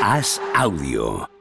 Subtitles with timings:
[0.00, 1.39] Haz audio.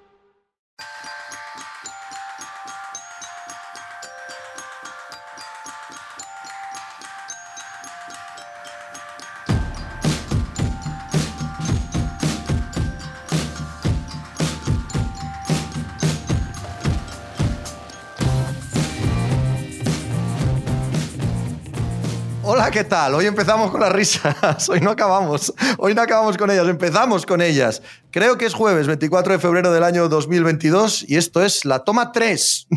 [22.80, 23.14] ¿Qué tal?
[23.14, 24.70] Hoy empezamos con las risas.
[24.70, 25.54] Hoy no acabamos.
[25.77, 26.66] Hoy no acabamos con ellas.
[26.66, 27.81] Empezamos con ellas.
[28.09, 32.13] Creo que es jueves 24 de febrero del año 2022 y esto es la toma
[32.13, 32.67] 3.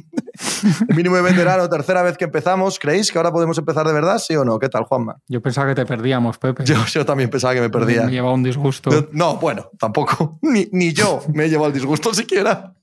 [0.88, 2.80] El mínimo de veterano, tercera vez que empezamos.
[2.80, 4.18] ¿Creéis que ahora podemos empezar de verdad?
[4.18, 4.58] ¿Sí o no?
[4.58, 5.18] ¿Qué tal, Juanma?
[5.28, 6.64] Yo pensaba que te perdíamos, Pepe.
[6.64, 8.02] Yo, yo también pensaba que me perdía.
[8.02, 8.90] Me llevaba un disgusto.
[8.90, 10.38] Yo- No, bueno, tampoco.
[10.42, 12.74] Ni, ni yo me he llevado el disgusto siquiera.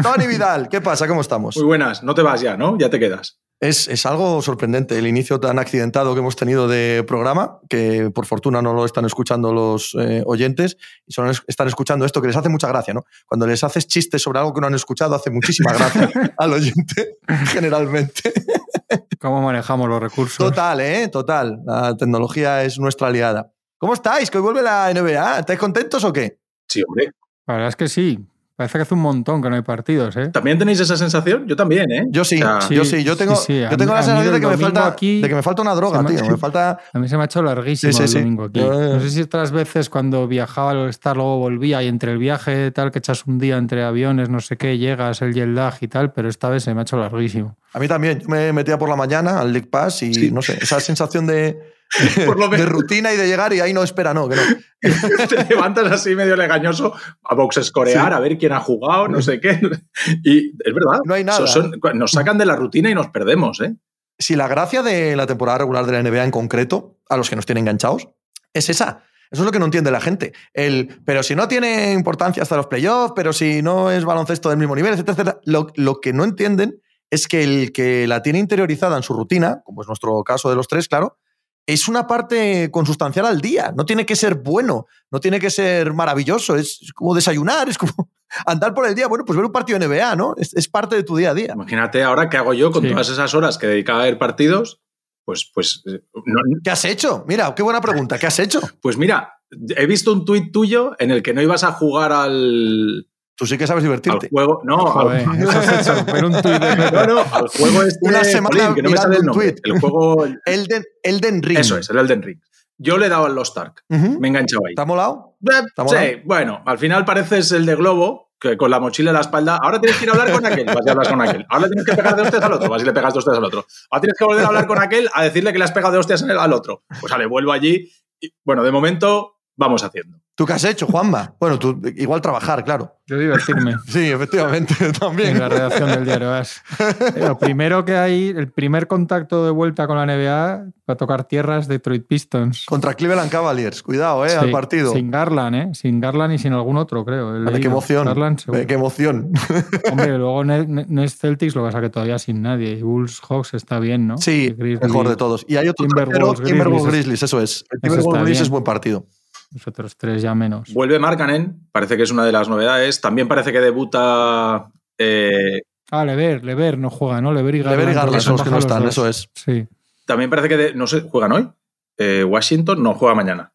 [0.00, 1.08] Tony Vidal, ¿qué pasa?
[1.08, 1.56] ¿Cómo estamos?
[1.56, 2.78] Muy buenas, no te vas ya, ¿no?
[2.78, 3.40] Ya te quedas.
[3.60, 8.24] Es, es algo sorprendente el inicio tan accidentado que hemos tenido de programa, que por
[8.24, 12.28] fortuna no lo están escuchando los eh, oyentes y solo es- están escuchando esto que
[12.28, 13.04] les hace mucha gracia, ¿no?
[13.26, 17.18] Cuando les haces chistes sobre algo que no han escuchado, hace muchísima gracia al oyente,
[17.48, 18.32] generalmente.
[19.20, 20.38] ¿Cómo manejamos los recursos?
[20.38, 21.08] Total, ¿eh?
[21.08, 21.60] Total.
[21.66, 23.52] La tecnología es nuestra aliada.
[23.78, 24.30] ¿Cómo estáis?
[24.30, 25.40] ¿Que hoy vuelve la NBA?
[25.40, 26.38] ¿Estáis contentos o qué?
[26.66, 27.10] Sí, hombre.
[27.46, 28.18] La verdad es que sí.
[28.60, 30.28] Parece que hace un montón que no hay partidos, ¿eh?
[30.28, 31.46] ¿También tenéis esa sensación?
[31.46, 32.04] Yo también, ¿eh?
[32.10, 33.02] Yo sí, O sea, yo sí.
[33.02, 33.62] Yo tengo, sí, sí.
[33.64, 35.62] A yo tengo mí- la sensación de que, me falta, aquí de que me falta
[35.62, 36.26] una droga, me- tío.
[36.30, 36.78] Me falta...
[36.92, 38.18] A mí se me ha hecho larguísimo Sí, sí, el sí.
[38.18, 38.60] domingo aquí.
[38.60, 38.64] Eh.
[38.68, 42.70] No sé si otras veces cuando viajaba al All-Star, luego volvía y entre el viaje
[42.70, 45.88] tal que echas un día entre aviones, no sé qué, llegas, el jet lag y
[45.88, 47.56] tal, pero esta vez se me ha hecho larguísimo.
[47.72, 48.20] A mí también.
[48.20, 50.30] Yo me metía por la mañana al League Pass y Sí.
[50.30, 51.58] no sé, esa sensación de,
[52.26, 54.42] Por lo de rutina y de llegar y ahí no espera, no, que no.
[55.28, 58.14] te levantas así medio legañoso a boxescorear, Sí.
[58.14, 59.60] a ver quién ha jugado, no sé qué.
[60.24, 61.00] Y es verdad.
[61.04, 61.46] No hay nada.
[61.46, 63.74] Son- son- nos sacan de la rutina y nos perdemos, ¿eh?
[64.18, 67.36] Si la gracia de la temporada regular de la NBA en concreto, a los que
[67.36, 68.08] nos tienen enganchados,
[68.52, 69.02] es esa.
[69.30, 70.32] Eso es lo que no entiende la gente.
[70.52, 74.58] El, pero si no tiene importancia hasta los playoffs, pero si no es baloncesto del
[74.58, 75.40] mismo nivel, etcétera, etcétera.
[75.44, 76.80] Lo, lo que no entienden
[77.10, 80.56] es que el que la tiene interiorizada en su rutina, como es nuestro caso de
[80.56, 81.16] los tres, claro,
[81.66, 83.72] es una parte consustancial al día.
[83.76, 86.56] No tiene que ser bueno, no tiene que ser maravilloso.
[86.56, 87.92] Es como desayunar, es como
[88.46, 89.06] andar por el día.
[89.08, 90.34] Bueno, pues ver un partido de NBA, ¿no?
[90.36, 91.52] Es, es parte de tu día a día.
[91.54, 92.90] Imagínate ahora qué hago yo con Sí.
[92.90, 94.80] todas esas horas que dedicaba a ver partidos.
[95.24, 97.24] Pues, pues, eh, no- ¿Qué has hecho?
[97.28, 98.18] Mira, qué buena pregunta.
[98.18, 98.60] ¿Qué has hecho?
[98.82, 99.34] pues mira,
[99.76, 103.06] he visto un tuit tuyo en el que no ibas a jugar al,
[103.40, 104.28] Tú sí que sabes al divertirte.
[104.28, 104.60] juego.
[104.64, 107.98] No, Joder, al- eso has hecho, ver un tuit de no, no, al juego este.
[108.06, 109.52] Una semana que no me sale el nombre.
[109.52, 109.60] tuit.
[109.66, 110.26] El juego.
[110.44, 111.58] Elden, Elden Ring.
[111.58, 112.38] Eso es, el Elden Ring.
[112.76, 113.82] Yo le he dado al Lost Ark.
[113.88, 114.20] Ujú.
[114.20, 114.74] Me he enganchado ahí.
[114.74, 115.38] ¿Te ha molado?
[115.40, 116.06] Eh, ¿Te ha sí, molado?
[116.26, 119.58] bueno, al final pareces el de Globo, que con la mochila en la espalda.
[119.62, 121.46] Ahora tienes que ir a hablar con aquel, vas y hablas con aquel.
[121.48, 123.44] Ahora tienes que pegar de hostias al otro, vas y le pegas de hostias al
[123.44, 123.64] otro.
[123.90, 125.98] Ahora tienes que volver a hablar con aquel a decirle que le has pegado de
[125.98, 126.82] hostias al otro.
[127.00, 127.90] Pues vale, vuelvo allí.
[128.20, 130.18] Y, bueno, de momento vamos haciendo.
[130.40, 131.34] ¿Tú qué has hecho, Juanma?
[131.38, 132.96] Bueno, tú igual trabajar, claro.
[133.06, 135.32] Yo divertirme Sí, efectivamente, también.
[135.32, 136.62] en la redacción del diario AS.
[136.78, 140.96] Eh, Lo primero que hay, el primer contacto de vuelta con la NBA va a
[140.96, 142.64] tocar tierras Detroit Pistons.
[142.64, 143.82] Contra Cleveland Cavaliers.
[143.82, 144.30] Cuidado, ¿eh?
[144.30, 144.94] Sí, al partido.
[144.94, 145.68] Sin Garland, ¿eh?
[145.74, 147.44] Sin Garland y sin algún otro, creo.
[147.44, 148.06] Vale, qué emoción.
[148.06, 149.32] Garland, qué emoción.
[149.92, 152.78] Hombre, luego Nets Celtics lo que pasa que todavía sin nadie.
[152.78, 154.16] Y Bulls Hawks está bien, ¿no?
[154.16, 155.44] Sí, mejor de todos.
[155.46, 157.22] Y hay otro Timberwolves, Grizzlies.
[157.24, 157.66] Eso es.
[157.70, 159.04] El Timberwolves Grizzlies es buen partido.
[159.52, 160.72] Los otros tres ya menos.
[160.72, 163.00] Vuelve Markkanen, parece que es una de las novedades.
[163.00, 164.70] También parece que debuta.
[164.98, 165.62] eh,
[165.92, 167.32] Ah, Lever, Lever no juega, ¿no?
[167.32, 167.78] Lever y Garland.
[167.80, 169.28] Lever y Garland creo son los que no están, eso es.
[169.34, 169.66] Sí.
[170.06, 170.56] también parece que.
[170.56, 171.50] de- no sé, ¿juegan hoy?
[171.98, 173.52] Eh, Washington no juega mañana.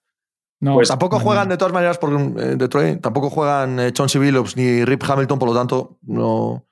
[0.59, 1.23] No, Pues Tampoco mañana.
[1.29, 5.39] juegan, de todas maneras, por eh, Detroit, tampoco juegan eh, Chauncey Billups ni Rip Hamilton,
[5.39, 6.66] por lo tanto, no.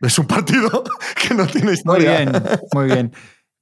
[0.00, 0.82] Es un partido
[1.28, 2.18] que no tiene Muy historia.
[2.18, 2.32] bien,
[2.72, 3.12] muy bien.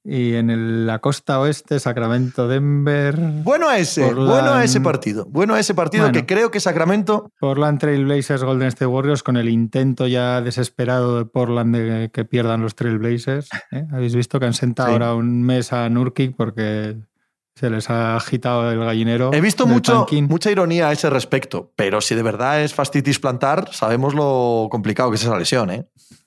[0.05, 4.81] Y en el- la costa oeste, Sacramento, Denver, Bueno a ese, Portland- bueno a ese
[4.81, 5.25] partido.
[5.29, 6.13] Bueno a ese partido Bueno.
[6.19, 11.25] que creo que Sacramento Portland Trailblazers, Golden State Warriors, con el intento ya desesperado de
[11.25, 13.47] Portland de que pierdan los Trailblazers.
[13.71, 13.85] ¿eh?
[13.93, 14.93] Habéis visto que han sentado Sí.
[14.93, 16.97] ahora un mes a Nurkic porque
[17.55, 19.31] se les ha agitado el gallinero.
[19.31, 20.27] He visto mucho, tanking.
[20.27, 25.11] mucha ironía a ese respecto, pero si de verdad es fastitis plantar, sabemos lo complicado
[25.11, 25.85] que es esa lesión, ¿eh?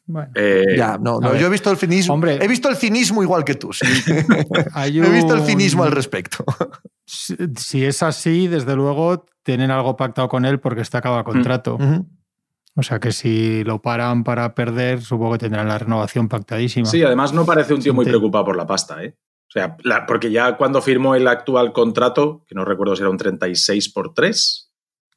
[0.09, 1.41] Bueno, Eh, ya, no, no, ver.
[1.41, 2.15] yo he visto el cinismo.
[2.15, 2.39] Hombre.
[2.41, 3.73] he visto el cinismo igual que tú.
[3.73, 3.85] sí.
[4.77, 6.45] he visto el cinismo al respecto.
[7.05, 11.75] Si, si es así, desde luego tienen algo pactado con él porque está acaba contrato.
[11.77, 12.07] Ujú.
[12.79, 16.87] O sea que si lo paran para perder, supongo que tendrán la renovación pactadísima.
[16.87, 19.17] Sí, además no parece un tío muy preocupado por la pasta, ¿eh?
[19.49, 23.11] O sea, la- porque ya cuando firmó el actual contrato, que no recuerdo si era
[23.11, 24.71] un 36 por 3,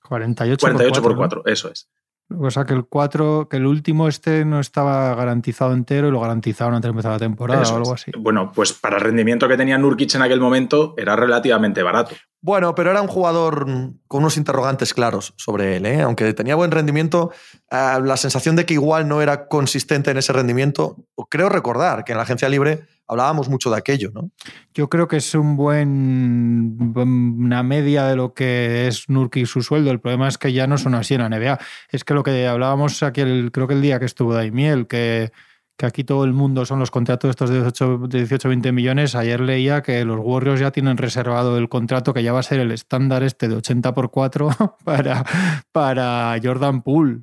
[0.07, 1.89] 48, 48 por cuatro, 4, eso es.
[2.37, 6.19] O sea que el 4, que el último este no estaba garantizado entero y lo
[6.19, 8.01] garantizaron antes de empezar la temporada Eso o algo es.
[8.01, 8.11] así.
[8.17, 12.15] Bueno, pues para el rendimiento que tenía Nurkic en aquel momento era relativamente barato.
[12.41, 13.65] Bueno, pero era un jugador
[14.07, 15.85] con unos interrogantes claros sobre él.
[15.85, 16.01] ¿eh?
[16.01, 17.31] Aunque tenía buen rendimiento,
[17.71, 20.97] eh, la sensación de que igual no era consistente en ese rendimiento.
[21.29, 24.29] Creo recordar que en la agencia libre hablábamos mucho de aquello, ¿no?
[24.73, 29.91] Yo creo que es un buen una media de lo que es Nurkic su sueldo.
[29.91, 31.59] El problema es que ya no son así en la NBA.
[31.91, 35.31] Es que lo que hablábamos aquí, el- creo que el día que estuvo Daimiel, que,
[35.75, 39.15] que aquí todo el mundo son los contratos estos de 18-20 millones.
[39.15, 42.59] Ayer leía que los Warriors ya tienen reservado el contrato que ya va a ser
[42.59, 44.49] el estándar este de 80 por 4
[44.83, 45.25] para,
[45.71, 47.19] para Jordan Poole.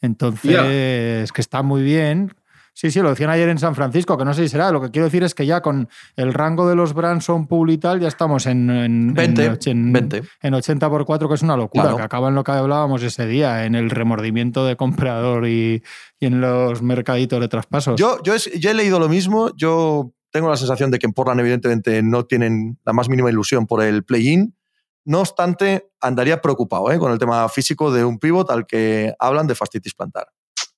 [0.00, 2.32] Entonces, que está muy bien.
[2.78, 4.70] Sí, sí, lo decían ayer en San Francisco, que no sé si será.
[4.70, 7.78] Lo que quiero decir es que ya con el rango de los Branson, Poole y
[7.78, 10.22] tal, ya estamos en, en, 20, en, en- 20.
[10.42, 11.96] en 80 por 4, que es una locura, Claro.
[11.96, 15.82] que acaba en lo que hablábamos ese día, en el remordimiento de comprador y,
[16.20, 17.98] y en los mercaditos de traspasos.
[17.98, 19.50] Yo, yo, he, yo he leído lo mismo.
[19.56, 23.66] Yo tengo la sensación de que en Portland, evidentemente, no tienen la más mínima ilusión
[23.66, 24.54] por el play-in.
[25.06, 26.98] No obstante, andaría preocupado ¿eh?
[26.98, 30.26] con el tema físico de un pivot al que hablan de fastitis plantar.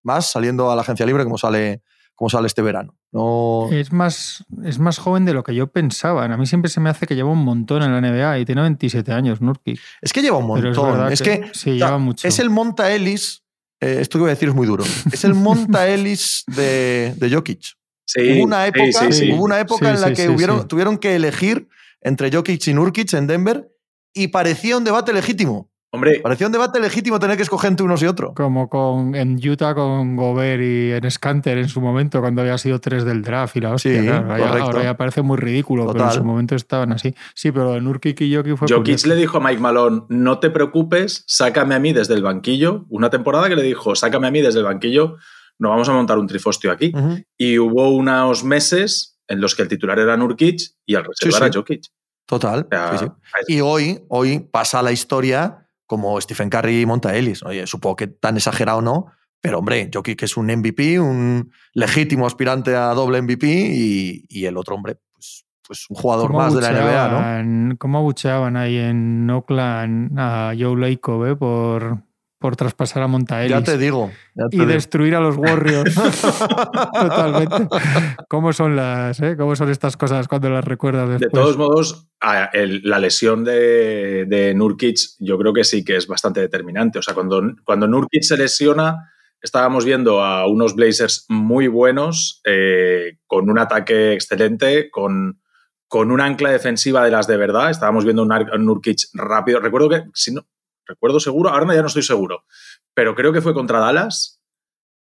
[0.09, 1.83] Más saliendo a la agencia libre como sale,
[2.15, 2.97] como sale este verano.
[3.13, 6.25] No, Es más, es más joven de lo que yo pensaba.
[6.25, 8.63] A mí siempre se me hace que lleva un montón en la NBA y tiene
[8.63, 9.79] 27 años, Nurkic.
[10.01, 11.13] es que lleva un Pero es montón.
[11.13, 12.27] Es, que- que, sí, o sea, lleva mucho.
[12.27, 13.43] es el Monta Ellis.
[13.81, 14.85] eh, esto que voy a decir es muy duro.
[15.13, 17.61] Es el Monta Ellis de, de Jokic.
[18.05, 19.33] Sí, hubo una época, sí, sí.
[19.33, 20.67] Hubo una época Sí, en la sí, que sí, hubieron, sí.
[20.69, 21.69] tuvieron que elegir
[22.01, 23.69] entre Jokic y Nurkic en Denver
[24.15, 25.68] y parecía un debate legítimo.
[25.91, 28.35] Hombre, Parecía un debate legítimo tener que escoger entre unos y otros.
[28.35, 32.79] Como con, en Utah con Gobert y en Scanter en su momento, cuando había sido
[32.79, 33.99] tres del draft y la hostia.
[33.99, 34.67] Sí, claro, ahora, ya, correcto.
[34.67, 37.15] ahora ya parece muy ridículo, pero en su momento estaban así.
[37.35, 40.51] Sí, pero en Nurkic y Jokic fue Jokic le dijo a Mike Malone, no te
[40.51, 42.85] preocupes, sácame a mí desde el banquillo.
[42.91, 45.17] Una temporada que le dijo, sácame a mí desde el banquillo,
[45.59, 46.93] no vamos a montar un trifostio aquí.
[47.39, 51.31] Y hubo unos meses en los que el titular era Nurkic y el reserva Sí,
[51.31, 51.37] sí.
[51.45, 51.83] era Jokic.
[52.27, 52.67] Total.
[52.67, 53.55] O sea, sí, sí.
[53.55, 57.43] Y hoy, hoy pasa la historia como Stephen Curry y Monta Ellis.
[57.43, 59.07] Oye, supongo que tan exagerado no,
[59.41, 64.57] pero hombre, Jokic es un MVP, un legítimo aspirante a doble MVP y, y el
[64.57, 67.77] otro hombre, pues, pues un jugador ¿Cómo más de la NBA, ¿no?
[67.79, 72.03] ¿Cómo abucheaban ahí en Oakland a Joe Lacob eh, por,
[72.39, 73.51] por traspasar a Montaelis?
[73.51, 74.11] Ya te digo.
[74.35, 74.73] ya te y digo.
[74.73, 75.95] destruir a los Warriors.
[76.93, 77.69] Totalmente.
[78.29, 79.37] ¿Cómo son las, eh?
[79.37, 81.33] ¿Cómo son estas cosas cuando las recuerdas De después?
[81.33, 86.99] todos modos, la lesión de, de Nurkic yo creo que sí que es bastante determinante.
[86.99, 89.11] O sea, cuando, cuando Nurkic se lesiona,
[89.43, 95.41] estábamos viendo a unos Blazers muy buenos, eh, con un ataque excelente, con,
[95.89, 97.71] con una ancla defensiva de las de verdad.
[97.71, 99.61] Estábamos viendo un, un Nurkic rápido.
[99.61, 100.43] Recuerdo que, si no,
[100.89, 102.45] recuerdo seguro, ahora ya no estoy seguro,
[102.95, 104.41] pero creo que fue contra Dallas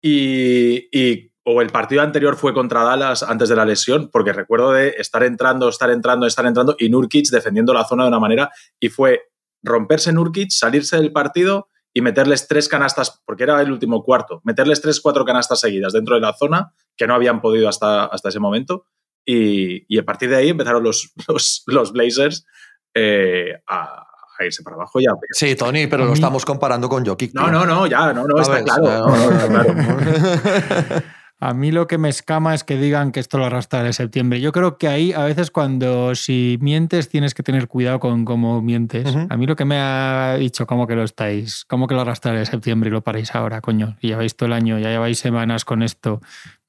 [0.03, 4.95] y, o el partido anterior fue contra Dallas antes de la lesión, porque recuerdo de
[4.99, 8.91] estar entrando, estar entrando, estar entrando y Nurkic defendiendo la zona de una manera y
[8.91, 9.23] fue
[9.63, 14.81] romperse Nurkic, salirse del partido y meterles tres canastas, porque era el último cuarto, meterles
[14.81, 18.39] tres, cuatro canastas seguidas dentro de la zona que no habían podido hasta, hasta ese
[18.39, 18.85] momento.
[19.27, 22.47] Y, y a partir de ahí empezaron los, los, los Blazers
[22.95, 24.07] eh, a,
[24.41, 24.99] a irse para abajo.
[25.01, 25.11] Ya.
[25.33, 27.33] Sí, Tony, pero lo mí- estamos comparando con Jokic.
[27.35, 28.83] No, no, no, ya, no, no, está claro.
[28.85, 29.75] No, no, no, está no, claro.
[29.75, 31.21] no.
[31.43, 34.43] A mí lo que me escama es que digan que esto lo arrastra de septiembre.
[34.43, 38.61] Yo creo que ahí a veces cuando si mientes tienes que tener cuidado con cómo
[38.61, 39.17] mientes.
[39.31, 41.65] A mí lo que me ha dicho, ¿cómo que lo estáis?
[41.67, 43.97] ¿Cómo que lo arrastra de septiembre y lo paráis ahora, coño?
[44.03, 46.21] Y ya vais todo el año, ya lleváis semanas con esto.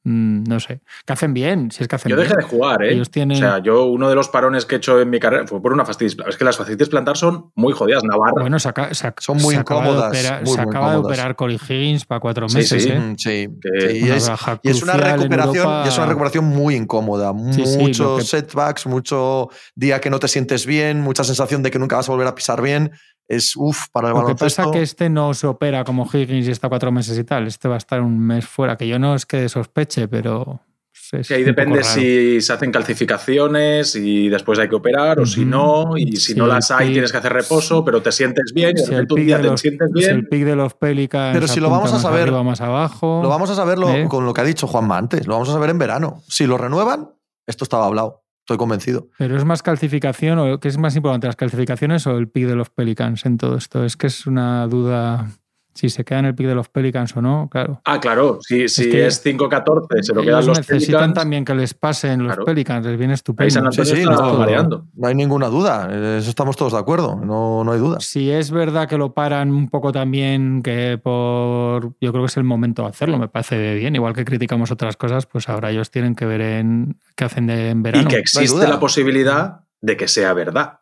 [0.03, 0.81] Mm, no sé.
[1.05, 2.27] Que hacen bien, si es que hacen Yo bien.
[2.27, 2.93] dejé de jugar, ¿eh?
[2.93, 5.45] Ellos tienen- O sea, yo uno de los parones que he hecho en mi carrera
[5.45, 6.17] fue por una fastitis.
[6.27, 8.03] Es que las fastitis plantar son muy jodidas.
[8.03, 8.33] Navarra.
[8.41, 11.59] Bueno, Son muy se acaba de incómodas, operar- muy, se muy acaba de operar Corey
[11.69, 12.89] Higgins para cuatro meses, sí.
[12.89, 12.99] ¿eh?
[12.99, 15.83] Mm, Sí, Que- sí, y es, baja y es una recuperación, Europa.
[15.85, 17.33] y es una recuperación muy incómoda.
[17.51, 21.61] Sí, sí, lo Muchos que- setbacks, mucho día que no te sientes bien, mucha sensación
[21.61, 22.91] de que nunca vas a volver a pisar bien.
[23.31, 24.61] Es uff para el Lo que baloncesto.
[24.63, 27.47] pasa es que este no se opera como Higgins y está cuatro meses y tal.
[27.47, 30.59] Este va a estar un mes fuera, que yo no es que sospeche, pero.
[31.13, 35.45] es Que ahí depende si se hacen calcificaciones y después hay que operar o si
[35.45, 35.97] no.
[35.97, 36.93] Y si Sí, no las hay, sí.
[36.93, 38.77] tienes que hacer reposo, pero te sientes bien.
[38.77, 40.27] Si el, día de te los, sientes si el bien.
[40.29, 41.33] pick de los Pelicans.
[41.33, 43.19] Pero si lo vamos a saber- arriba, más abajo.
[43.23, 44.07] Lo vamos a saberlo ¿Eh?
[44.09, 45.27] con lo que ha dicho Juanma antes.
[45.27, 46.21] Lo vamos a saber en verano.
[46.27, 47.09] Si lo renuevan,
[47.47, 48.23] esto estaba hablado.
[48.41, 49.07] Estoy convencido.
[49.17, 52.55] Pero es más calcificación o qué es más importante, las calcificaciones o el pick de
[52.55, 53.85] los Pelicans en todo esto.
[53.85, 55.29] Es que es una duda.
[55.73, 57.81] Si se queda en el pick de los Pelicans o no, claro.
[57.85, 61.13] Ah, claro, si, si que es 5-14, se lo quedan los necesitan Pelicans.
[61.13, 62.45] también que les pasen los Claro.
[62.45, 63.51] Pelicans, les viene Ahí estupendo.
[63.53, 64.85] San Sí, Antonio sí, está no, mareando.
[64.95, 66.17] no hay ninguna duda.
[66.17, 67.15] Eso estamos todos de acuerdo.
[67.23, 67.99] No, no hay duda.
[68.01, 71.93] Si es verdad que lo paran un poco también, que por.
[72.01, 73.95] Yo creo que es el momento de hacerlo, me parece bien.
[73.95, 77.69] Igual que criticamos otras cosas, pues ahora ellos tienen que ver en qué hacen de-
[77.69, 78.03] en verano.
[78.03, 80.79] Y que existe la posibilidad de que sea verdad.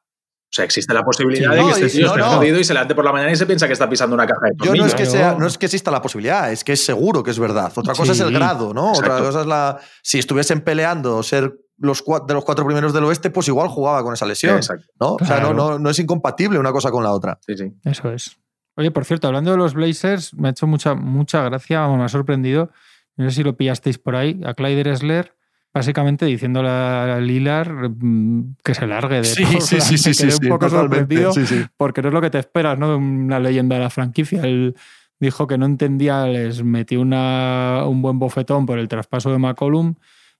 [0.51, 2.37] O sea, existe la posibilidad Sí, de no, que este y- tío no, esté no.
[2.37, 4.39] jodido y se levante por la mañana y se piensa que está pisando una caja
[4.49, 6.83] de Yo no es, que sea, no es que exista la posibilidad, es que es
[6.83, 7.71] seguro que es verdad.
[7.75, 8.91] Otra cosa es el grado, ¿no?
[8.93, 9.79] Otra cosa es la.
[10.01, 14.01] Si estuviesen peleando ser los cua- de los cuatro primeros del oeste, pues igual jugaba
[14.03, 14.55] con esa lesión.
[14.57, 14.85] Exacto.
[14.99, 15.13] ¿no?
[15.21, 17.37] O sea, no, no, no es incompatible una cosa con la otra.
[17.45, 17.71] Sí, sí.
[17.85, 18.37] Eso es.
[18.75, 22.09] Oye, por cierto, hablando de los Blazers, me ha hecho mucha, mucha gracia, me ha
[22.09, 22.71] sorprendido.
[23.17, 25.35] No sé si lo pillasteis por ahí, a Clyde Drexler,
[25.73, 29.61] básicamente diciéndole a Lilar mm, que se largue de Sí, Portland.
[29.63, 31.31] sí, sí, sí, sí, un poco sorprendido
[31.77, 32.89] porque no es lo que te esperas, ¿no?
[32.89, 34.41] De una leyenda de la franquicia.
[34.43, 34.75] Él
[35.19, 39.95] dijo que no entendía, les metió una, un buen bofetón por el traspaso de McCollum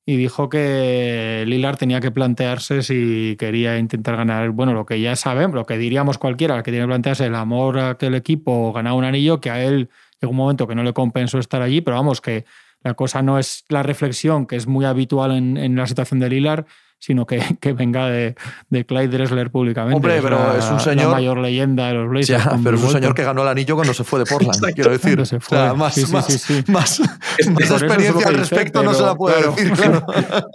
[0.06, 5.16] y dijo que Lillard tenía que plantearse si quería intentar ganar, bueno, lo que ya
[5.16, 8.74] sabemos, lo que diríamos cualquiera, que tiene que plantearse el amor a aquel equipo o
[8.74, 11.82] ganar un anillo, que a él llegó un momento que no le compensó estar allí,
[11.82, 12.46] pero vamos, que
[12.84, 16.30] la cosa no es la reflexión, que es muy habitual en, en la situación de
[16.30, 16.66] Lillard,
[17.02, 18.36] sino que, que venga de,
[18.70, 19.96] de Clyde Drexler públicamente.
[19.96, 22.44] Hombre, pero la- es un La señor- mayor leyenda de los Blazers.
[22.46, 24.92] Ya, pero es un señor que ganó el anillo cuando se fue de Portland, quiero
[24.92, 25.26] decir.
[25.26, 25.78] Se O sea, fue.
[25.78, 29.36] más, Sí, sí, más, sí, más, más experiencia al dice, respecto no se la puede
[29.42, 29.52] claro.
[29.56, 29.72] decir.
[29.74, 30.06] claro.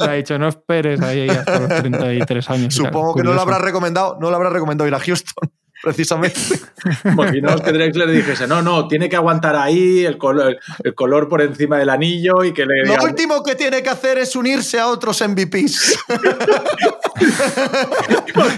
[0.00, 2.74] Le ha dicho, no esperes ahí hasta los 33 años.
[2.74, 3.42] Supongo que no lo Curioso.
[3.42, 5.50] habrá recomendado, no lo habrá recomendado ir a Houston,
[5.84, 6.40] precisamente.
[7.04, 11.42] Imaginaos que Drexler dijese, no, no, tiene que aguantar ahí el color, el color por
[11.42, 14.88] encima del anillo y que le Lo último que tiene que hacer es unirse a
[14.88, 15.98] otros MVPs.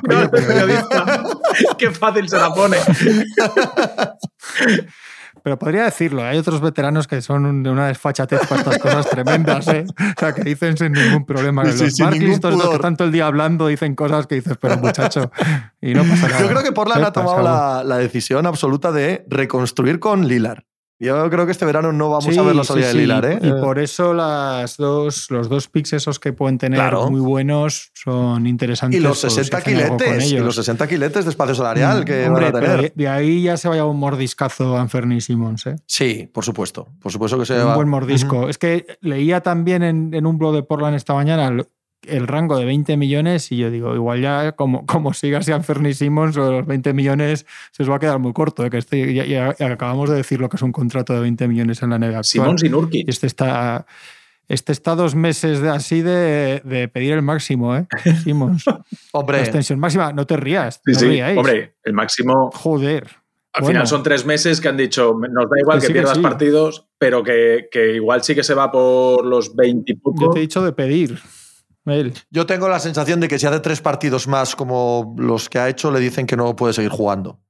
[0.08, 1.24] "No, este periodista,
[1.78, 2.76] qué fácil se la pone.
[5.46, 9.68] Pero podría decirlo, hay otros veteranos que son de una desfachatez para estas cosas tremendas,
[9.68, 9.84] ¿eh?
[10.16, 11.64] O sea, que dicen sin ningún problema.
[11.66, 15.30] Sí, los sin ningún que todo el día hablando, dicen cosas que dices, pero muchacho,
[15.80, 16.40] y no pasa nada.
[16.40, 20.66] Yo creo que Portland ¿Qué ha tomado la, la decisión absoluta de reconstruir con Lilar.
[20.98, 23.24] Yo creo que este verano no vamos Sí, a ver la salida sí, de Lilar,
[23.26, 23.38] ¿eh?
[23.42, 27.10] Y por eso las dos, los dos picks esos que pueden tener Claro.
[27.10, 28.98] muy buenos son interesantes.
[28.98, 31.54] Y los por si 60 hacen algo con quiletes, y los 60 quiletes de espacio
[31.54, 32.80] salarial Mm, que hombre, van a tener.
[32.80, 35.76] de, de ahí ya se vaya un mordiscazo a Anferni Simmons, ¿eh?
[35.86, 36.88] Sí, por supuesto.
[37.00, 37.76] Por supuesto que se un va.
[37.76, 38.48] buen mordisco.
[38.48, 41.50] Es que leía también en, en un blog de Portland esta mañana
[42.02, 45.94] el, rango de 20 millones y yo digo, igual ya como, como siga así Anferni
[45.94, 48.64] Simmons, o los 20 millones se os va a quedar muy corto.
[48.64, 48.70] ¿eh?
[48.70, 51.82] Que este, ya, ya acabamos de decir lo que es un contrato de 20 millones
[51.82, 52.22] en la NBA.
[52.22, 53.06] Simón sin Nurkic.
[53.06, 53.86] Y este está,
[54.48, 57.86] este está dos meses de, así de, de pedir el máximo, ¿eh?
[58.24, 58.66] Simmons.
[58.66, 60.80] La Hombre, extensión máxima, no te rías.
[60.84, 61.06] Sí, no sí.
[61.06, 61.36] ríais.
[61.38, 62.50] Hombre, el máximo.
[62.54, 63.08] Joder.
[63.52, 63.72] Al Bueno.
[63.72, 66.16] final son tres meses que han dicho, nos da igual Que que, sí, que pierdas
[66.18, 66.22] sí.
[66.22, 70.38] partidos, pero que, que igual sí que se va por los 20 y Yo te
[70.38, 71.18] he dicho de pedir.
[72.30, 75.68] Yo tengo la sensación de que si hace tres partidos más como los que ha
[75.68, 77.40] hecho, le dicen que no puede seguir jugando.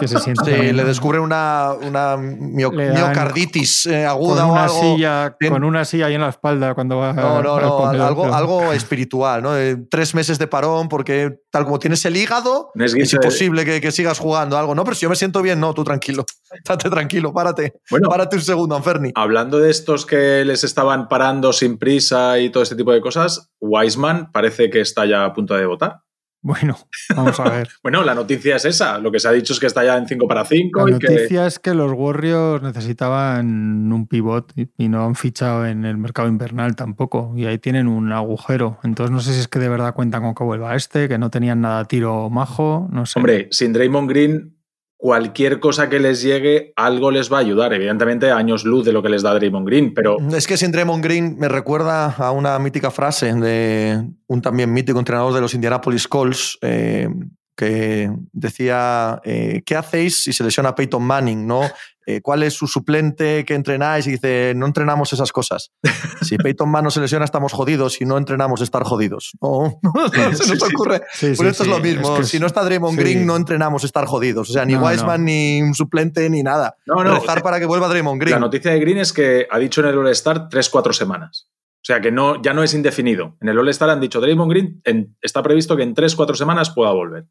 [0.00, 0.44] Que se siente.
[0.68, 4.80] Sí, le descubren una, una mio- Le dan miocarditis eh, con aguda o una algo.
[4.80, 8.72] silla con una silla ahí en la espalda cuando va No, no, no, algo, algo
[8.72, 9.56] espiritual, ¿no?
[9.56, 13.92] Eh, tres meses de parón porque tal como tienes el hígado, es imposible que, que
[13.92, 14.74] sigas jugando algo.
[14.74, 16.24] No, pero si yo me siento bien, no, tú tranquilo.
[16.50, 17.74] Estate tranquilo, párate.
[17.90, 19.10] Bueno, Párate un segundo, Anferni.
[19.14, 23.50] hablando de estos que les estaban parando sin prisa y todo este tipo de cosas,
[23.60, 26.00] Wiseman parece que está ya a punto de votar.
[26.44, 26.76] Bueno,
[27.14, 27.68] vamos a ver.
[27.82, 28.98] Bueno, la noticia es esa.
[28.98, 30.98] Lo que se ha dicho es que está ya en 5 para 5 La y
[30.98, 31.06] que.
[31.08, 36.28] noticia es que los Warriors necesitaban un pivot y- no han fichado en el mercado
[36.28, 37.32] invernal tampoco.
[37.36, 38.78] Y ahí tienen un agujero.
[38.82, 41.30] Entonces no sé si es que de verdad cuentan con que vuelva este, que no
[41.30, 43.18] tenían nada tiro majo, no sé.
[43.18, 44.56] Hombre, sin Draymond Green,
[45.02, 47.72] cualquier cosa que les llegue, algo les va a ayudar.
[47.72, 51.02] Evidentemente, años luz de lo que les da Draymond Green, pero Es que sin Draymond
[51.02, 56.06] Green me recuerda a una mítica frase de un también mítico entrenador de los Indianapolis
[56.06, 57.08] Colts eh,
[57.56, 61.48] que decía, eh, ¿qué hacéis si se lesiona Peyton Manning?
[61.48, 61.62] ¿no?
[62.06, 64.06] Eh, ¿Cuál es su suplente que entrenáis?
[64.06, 65.70] Y dice, no entrenamos esas cosas.
[66.22, 67.94] Si Peyton Manning se lesiona, estamos jodidos.
[67.94, 69.32] Si no entrenamos, estar jodidos.
[69.42, 70.74] No, no se nos sí.
[70.74, 71.02] ocurre.
[71.12, 72.16] Sí, sí, esto sí, es lo mismo.
[72.16, 73.00] que si no está Draymond sí.
[73.02, 74.48] Green, no entrenamos estar jodidos.
[74.48, 75.26] O sea, ni No, Wiseman, no.
[75.26, 76.76] ni un suplente, ni nada.
[76.86, 77.18] No, no.
[77.18, 78.34] Rezar para que vuelva Draymond Green.
[78.34, 81.48] la noticia de Green es que ha dicho en el All-Star 3-4 semanas.
[81.82, 83.36] O sea que no, ya no es indefinido.
[83.40, 86.92] En el All-Star han dicho Draymond Green en- está previsto que en 3-4 semanas pueda
[86.92, 87.26] volver.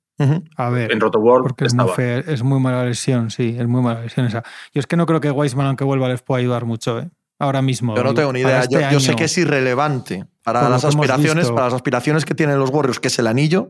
[0.58, 0.92] A ver.
[0.92, 2.04] En Rotoworld Porque es muy, estaba.
[2.34, 4.44] es muy mala lesión, sí, es muy mala lesión esa.
[4.74, 7.10] Yo es que no creo que Weisman, aunque vuelva, les pueda ayudar mucho, ¿eh?
[7.40, 7.96] Ahora mismo.
[7.96, 8.60] Yo no tengo ni idea.
[8.60, 12.60] este yo, yo sé que es irrelevante para las aspiraciones, para las aspiraciones que tienen
[12.60, 13.70] los Warriors, que es el anillo.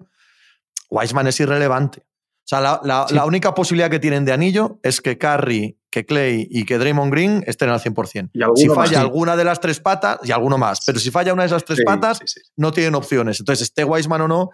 [0.89, 2.03] Wiseman es irrelevante.
[2.43, 3.15] O sea, la, la- Sí.
[3.15, 7.11] la única posibilidad que tienen de anillo es que Curry, que Clay y que Draymond
[7.11, 8.29] Green estén al 100%.
[8.33, 8.95] Y alguno Si más, falla sí.
[8.95, 11.77] alguna de las tres patas, y alguno más, pero si falla una de esas tres
[11.79, 12.41] Sí, patas, sí, sí.
[12.57, 13.39] no tienen opciones.
[13.39, 14.49] Entonces, este Wiseman o no,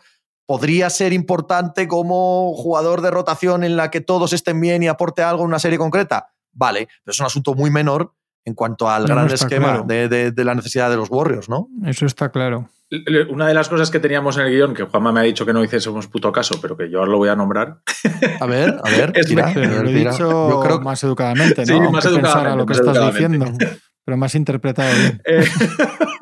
[0.46, 5.22] podría ser importante como jugador de rotación en la que todos estén bien y aporte
[5.22, 6.30] algo en una serie concreta.
[6.54, 8.14] Vale, pero es un asunto muy menor
[8.46, 9.84] en cuanto al No, gran esquema claro.
[9.86, 11.68] de, de- de la necesidad de los Warriors, ¿no?
[11.86, 12.70] Eso está claro.
[13.30, 15.52] Una de las cosas que teníamos en el guion, que Juanma me ha dicho que
[15.52, 17.80] no hiciésemos puto caso, pero que yo ahora lo voy a nombrar,
[18.40, 20.12] A ver, a ver, Es tira, a lo he tira.
[20.12, 21.66] dicho Yo creo más educadamente, ¿no?
[21.66, 23.46] Sí, más educadamente, lo que más estás educadamente.
[23.46, 23.80] diciendo.
[24.06, 25.22] Pero más interpretado bien.
[25.30, 25.46] Eh,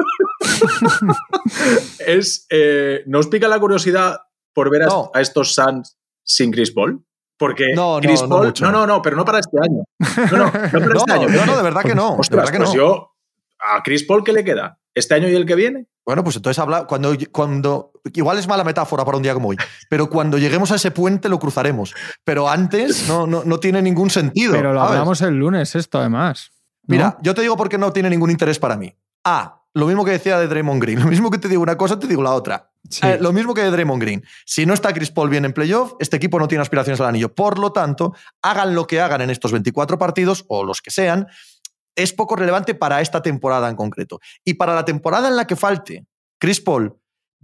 [2.00, 2.46] es.
[2.50, 4.18] eh, ¿No os pica la curiosidad
[4.54, 5.12] por ver a, No.
[5.14, 7.04] a estos Suns sin Chris Paul?
[7.38, 8.54] Porque No, no, Chris no Paul.
[8.62, 9.84] No, no, no, pero no para este año.
[10.32, 11.28] No, no, no para No, este año.
[11.30, 12.18] no, no, de verdad que no.
[12.18, 12.76] de verdad que pues no.
[12.76, 13.12] yo.
[13.60, 14.78] ¿A Chris Paul qué le queda?
[14.96, 15.88] ¿Este año y el que viene?
[16.06, 19.58] Bueno, pues entonces habla cuando, cuando igual es mala metáfora para un día como hoy,
[19.90, 21.94] pero cuando lleguemos a ese puente lo cruzaremos.
[22.24, 24.54] Pero antes no, no, no tiene ningún sentido.
[24.54, 24.92] Pero lo ¿sabes?
[24.94, 26.52] hablamos el lunes, esto además.
[26.88, 26.96] ¿no?
[26.96, 28.96] Mira, yo te digo por qué no tiene ningún interés para mí.
[29.24, 31.00] A, lo mismo que decía de Draymond Green.
[31.02, 32.72] Lo mismo que te digo una cosa, te digo la otra.
[32.90, 33.06] Sí.
[33.06, 34.24] Eh, lo mismo que de Draymond Green.
[34.46, 37.36] Si no está Chris Paul bien en playoff, este equipo no tiene aspiraciones al anillo.
[37.36, 41.28] Por lo tanto, hagan lo que hagan en estos 24 partidos o los que sean,
[41.96, 44.20] es poco relevante para esta temporada en concreto.
[44.44, 46.06] Y para la temporada en la que falte
[46.40, 46.98] Chris Paul,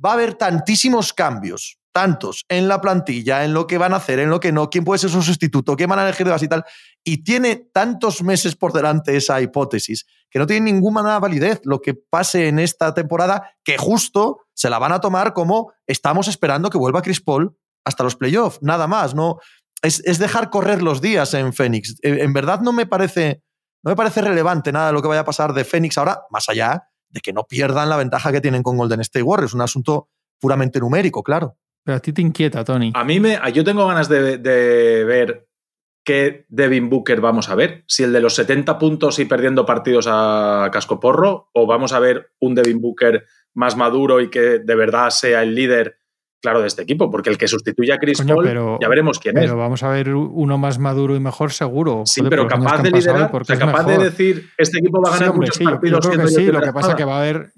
[0.03, 4.19] va a haber tantísimos cambios, tantos en la plantilla, en lo que van a hacer,
[4.19, 6.45] en lo que no, quién puede ser su sustituto, quién van a elegir de base
[6.45, 6.65] y tal.
[7.03, 11.93] Y tiene tantos meses por delante esa hipótesis que no tiene ninguna validez lo que
[11.93, 16.77] pase en esta temporada, que justo se la van a tomar como estamos esperando que
[16.77, 19.13] vuelva Chris Paul hasta los playoffs, nada más.
[19.13, 19.39] No,
[19.81, 21.95] es, es dejar correr los días en Phoenix.
[22.01, 23.41] Eh, En verdad no me parece,
[23.83, 26.87] no me parece relevante nada lo que vaya a pasar de Phoenix ahora, más allá
[27.09, 30.09] de que no pierdan la ventaja que tienen con Golden State Warriors, un asunto
[30.39, 31.57] puramente numérico, claro.
[31.83, 32.91] Pero a ti te inquieta, Tony.
[32.95, 33.39] A mí me.
[33.53, 35.47] Yo tengo ganas de, de ver
[36.03, 37.83] qué Devin Booker vamos a ver.
[37.87, 42.33] Si el de los 70 puntos y perdiendo partidos a cascoporro, o vamos a ver
[42.39, 45.97] un Devin Booker más maduro y que de verdad sea el líder,
[46.41, 47.09] claro, de este equipo.
[47.11, 49.43] Porque el que sustituya a Chris Coño, Paul, pero- ya veremos quién es.
[49.45, 52.03] Pero vamos a ver uno más maduro y mejor, seguro.
[52.05, 55.13] Sí, Joder, pero capaz de liderar, o sea, capaz de decir, este equipo va a
[55.13, 56.07] Sí, ganar hombre, muchos sí, yo- yo partidos.
[56.07, 56.95] creo que sí, lo que pasa es espada.
[56.97, 57.53] que va a haber.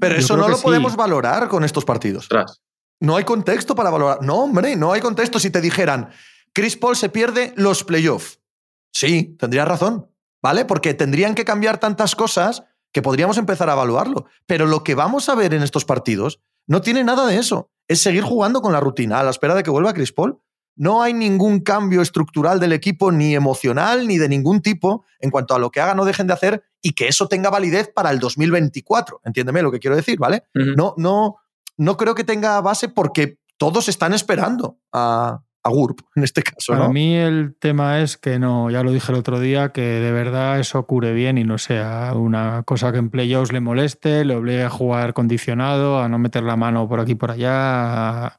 [0.00, 0.62] Pero eso no lo sí.
[0.62, 2.24] podemos valorar con estos partidos.
[2.24, 2.62] Ostras.
[3.00, 4.18] No hay contexto para valorar.
[4.22, 5.38] No, hombre, no hay contexto.
[5.38, 6.10] Si te dijeran,
[6.52, 8.40] Chris Paul se pierde los playoffs.
[8.92, 10.08] Sí, tendrías razón,
[10.42, 10.64] ¿vale?
[10.64, 14.26] Porque tendrían que cambiar tantas cosas que podríamos empezar a evaluarlo.
[14.46, 17.70] Pero lo que vamos a ver en estos partidos no tiene nada de eso.
[17.88, 20.38] Es seguir jugando con la rutina a la espera de que vuelva Chris Paul.
[20.76, 25.54] No hay ningún cambio estructural del equipo, ni emocional, ni de ningún tipo, en cuanto
[25.54, 28.20] a lo que hagan o dejen de hacer, y que eso tenga validez para el
[28.20, 29.22] 2024.
[29.24, 30.44] Entiéndeme lo que quiero decir, ¿vale?
[30.54, 31.36] No, no,
[31.76, 36.72] no creo que tenga base porque todos están esperando a, a GURP, en este caso.
[36.72, 36.92] Para ¿no?
[36.92, 40.58] mí el tema es que no, ya lo dije el otro día, que de verdad
[40.58, 44.64] eso cure bien y no sea una cosa que en playoffs le moleste, le obligue
[44.64, 48.38] a jugar condicionado, a no meter la mano por aquí y por allá.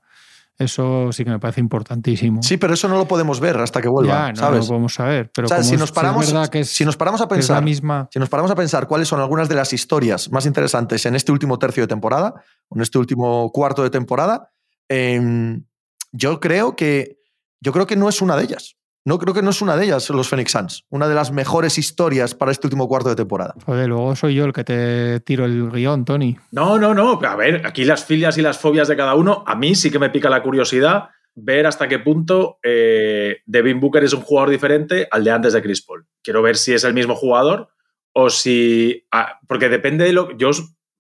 [0.58, 2.44] Eso sí que me parece importantísimo.
[2.44, 4.60] Sí, pero eso no lo podemos ver hasta que vuelva, ya, no ¿sabes?
[4.60, 5.32] lo podemos saber.
[5.34, 8.10] Pero o sea, si es- nos, paramos, que es, si nos paramos a pensar, misma.
[8.12, 11.32] si nos paramos a pensar cuáles son algunas de las historias más interesantes en este
[11.32, 12.34] último tercio de temporada,
[12.72, 14.50] en este último cuarto de temporada,
[14.90, 15.64] em,
[16.12, 17.19] yo creo que
[17.62, 18.76] yo creo que no es una de ellas.
[19.06, 21.78] No creo que no es una de ellas los Phoenix Suns, una de las mejores
[21.78, 23.56] historias para este último cuarto de temporada.
[23.66, 26.38] Joder, luego soy yo el que te tiro el guion, Tony.
[26.52, 27.20] No, no, no.
[27.24, 30.00] A ver, aquí las filias y las fobias de cada uno, a mí sí que
[30.00, 35.08] me pica la curiosidad ver hasta qué punto eh, Devin Booker es un jugador diferente
[35.10, 36.06] al de antes de Chris Paul.
[36.22, 37.70] Quiero ver si es el mismo jugador
[38.14, 39.06] o si.
[39.12, 40.52] ah, porque depende de lo yo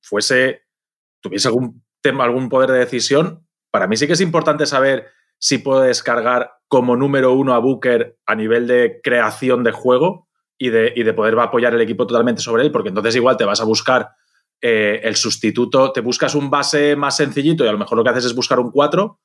[0.02, 0.64] fuese.
[1.22, 3.46] tuviese algún tema, algún poder de decisión.
[3.72, 5.08] Para mí sí que es importante saber
[5.40, 10.70] si puedo descargar como número uno a Booker a nivel de creación de juego y
[10.70, 13.62] de, y de poder apoyar el equipo totalmente sobre él, porque entonces igual te vas
[13.62, 14.10] a buscar
[14.62, 18.12] eh, el sustituto, te buscas un base más sencillito y a lo mejor lo que
[18.12, 19.20] haces es buscar un 4,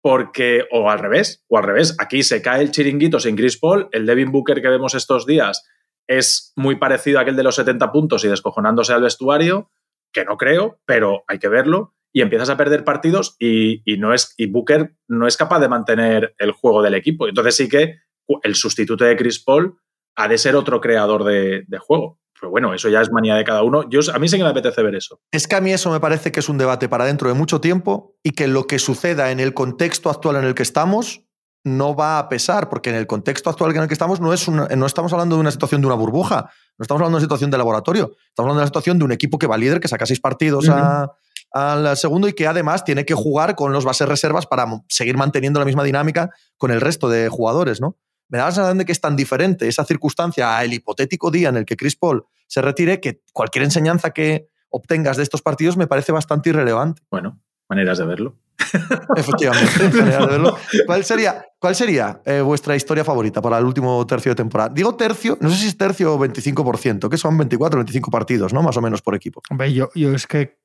[0.00, 3.88] porque, o al revés, o al revés, aquí se cae el chiringuito sin Chris Paul,
[3.92, 5.66] el Devin Booker que vemos estos días
[6.06, 9.70] es muy parecido a aquel de los 70 puntos y descojonándose al vestuario,
[10.12, 14.12] que no creo, pero hay que verlo, y empiezas a perder partidos y, y no
[14.12, 17.28] es, y Booker no es capaz de mantener el juego del equipo.
[17.28, 17.94] Entonces sí que
[18.42, 19.76] el sustituto de Chris Paul
[20.16, 22.18] ha de ser otro creador de, de juego.
[22.40, 23.88] Pero bueno, eso ya es manía de cada uno.
[23.88, 25.20] Yo, a mí sí que me apetece ver eso.
[25.30, 27.60] Es que a mí eso me parece que es un debate para dentro de mucho
[27.60, 31.22] tiempo y que lo que suceda en el contexto actual en el que estamos
[31.64, 34.46] no va a pesar, porque en el contexto actual en el que estamos no, es
[34.48, 37.24] una- no estamos hablando de una situación de una burbuja, no estamos hablando de una
[37.26, 39.88] situación de laboratorio, estamos hablando de una situación de un equipo que va líder, que
[39.88, 41.10] saca seis partidos a,
[41.52, 45.58] al segundo y que además tiene que jugar con los bases reservas para seguir manteniendo
[45.58, 47.96] la misma dinámica con el resto de jugadores, ¿no?
[48.28, 51.56] Me da la sensación de que es tan diferente esa circunstancia al hipotético día en
[51.56, 55.86] el que Chris Paul se retire que cualquier enseñanza que obtengas de estos partidos me
[55.86, 57.02] parece bastante irrelevante.
[57.10, 58.36] Bueno, maneras de verlo.
[59.16, 60.58] Efectivamente, maneras de verlo.
[60.84, 64.68] ¿Cuál sería, cuál sería eh, vuestra historia favorita para el último tercio de temporada?
[64.74, 68.52] Digo tercio, no sé si es tercio o 25%, que son 24 o 25 partidos,
[68.52, 68.62] ¿no?
[68.62, 69.40] Más o menos por equipo.
[69.48, 70.58] Hombre, yo, yo es que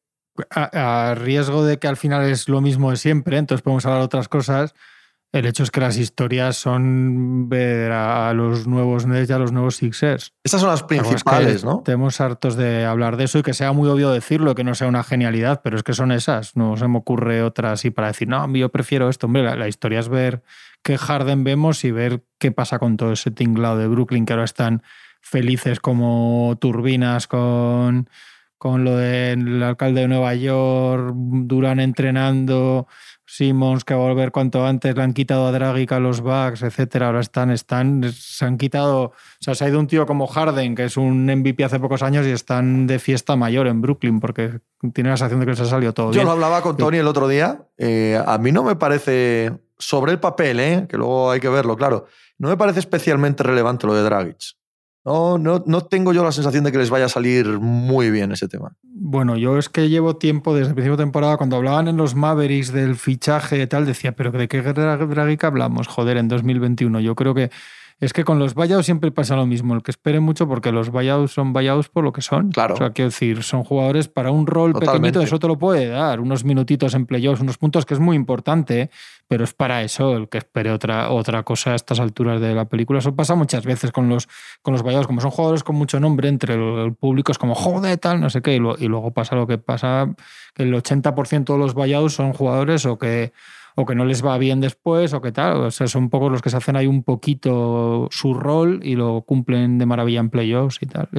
[0.50, 4.00] a, a, riesgo de que al final es lo mismo de siempre, entonces podemos hablar
[4.00, 4.74] de otras cosas.
[5.34, 9.52] El hecho es que las historias son ver a los nuevos Nets y a los
[9.52, 10.32] nuevos Sixers.
[10.44, 11.82] Estas son las principales, ¿no?
[11.84, 14.88] Tenemos hartos de hablar de eso y que sea muy obvio decirlo, que no sea
[14.88, 16.56] una genialidad, pero es que son esas.
[16.56, 19.26] No se me ocurre otra así para decir, no, yo prefiero esto.
[19.26, 20.44] Hombre, la, la historia es ver
[20.84, 24.46] qué Harden vemos y ver qué pasa con todo ese tinglado de Brooklyn, que ahora
[24.46, 24.84] están
[25.20, 28.08] felices como turbinas con
[28.64, 32.88] con lo del alcalde de Nueva York, Durán entrenando,
[33.26, 36.64] Simmons que va a volver cuanto antes, le han quitado a Dragic a los Bucks,
[36.64, 37.08] etcétera.
[37.08, 40.76] Ahora están, están, se han quitado, o sea, se ha ido un tío como Harden,
[40.76, 44.62] que es un MVP hace pocos años, y están de fiesta mayor en Brooklyn, porque
[44.94, 46.26] tiene la sensación de que les ha salido todo Yo bien.
[46.28, 47.68] lo hablaba con Tony el otro día.
[47.78, 50.86] Eh, a mí no me parece, sobre el papel, ¿eh?
[50.88, 52.06] que luego hay que verlo, claro,
[52.38, 54.56] no me parece especialmente relevante lo de Dragic.
[55.06, 58.32] No, no, no tengo yo la sensación de que les vaya a salir muy bien
[58.32, 58.76] ese tema.
[58.84, 62.16] Bueno, yo es que llevo tiempo desde el principio de temporada, cuando hablaban en los
[62.16, 65.88] Mavericks del fichaje y tal, decía, pero ¿de qué Dragic hablamos?
[65.88, 67.02] Joder, en 2021.
[67.02, 67.52] Yo creo que
[68.00, 70.90] es que con los buyouts siempre pasa lo mismo, el que espere mucho porque los
[70.90, 72.52] buyouts son buyouts por lo que son.
[72.52, 72.76] Claro.
[72.76, 75.00] O sea, quiero decir, son jugadores para un rol Totalmente.
[75.00, 78.16] pequeñito, eso te lo puede dar, unos minutitos en playoffs, unos puntos que es muy
[78.16, 78.90] importante,
[79.28, 82.66] pero es para eso el que espere otra, otra cosa a estas alturas de la
[82.66, 83.00] película.
[83.00, 84.28] Eso pasa muchas veces con los,
[84.62, 87.98] con los buyouts, como son jugadores con mucho nombre entre el, público, es como, joder,
[87.98, 90.14] tal, no sé qué, y, lo, y luego pasa lo que pasa,
[90.54, 93.34] que el 80% de los buyouts son jugadores o que
[93.76, 95.58] o que no les va bien después o que tal.
[95.58, 99.22] O sea, son pocos los que se hacen ahí un poquito su rol y lo
[99.22, 101.10] cumplen de maravilla en playoffs y tal.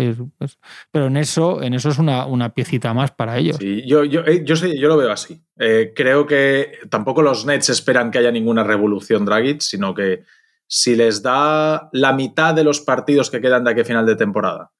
[0.90, 3.56] Pero en eso, en eso es una, una piecita más para ellos.
[3.58, 5.42] Sí, yo, yo, eh, yo, sé, yo lo veo así.
[5.58, 10.24] Eh, creo que tampoco los Nets esperan que haya ninguna revolución Dragic, sino que
[10.66, 14.16] si les da la mitad de los partidos que quedan de aquí a final de
[14.16, 14.72] temporada,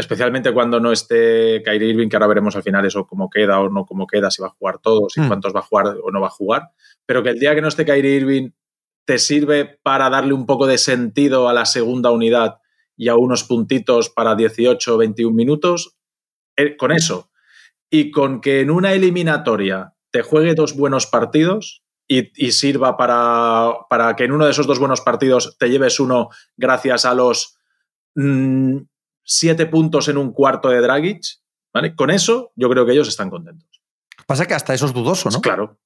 [0.00, 3.68] especialmente cuando no esté Kyrie Irving, que ahora veremos al final eso cómo queda o
[3.68, 5.28] no cómo queda, si va a jugar todos y Mm.
[5.28, 6.70] cuántos va a jugar o no va a jugar,
[7.06, 8.50] pero que el día que no esté Kyrie Irving
[9.04, 12.58] te sirve para darle un poco de sentido a la segunda unidad
[12.96, 15.96] y a unos puntitos para 18 o 21 minutos,
[16.56, 17.30] eh, con eso
[17.90, 23.72] y con que en una eliminatoria te juegue dos buenos partidos y, y sirva para,
[23.88, 27.56] para, que en uno de esos dos buenos partidos te lleves uno gracias a los
[28.14, 28.78] mmm,
[29.24, 31.22] siete puntos en un cuarto de Dragic,
[31.72, 31.94] ¿vale?
[31.94, 33.68] Con eso yo creo que ellos están contentos.
[34.26, 35.40] Pasa que hasta eso es dudoso, ¿no?
[35.40, 35.78] Claro.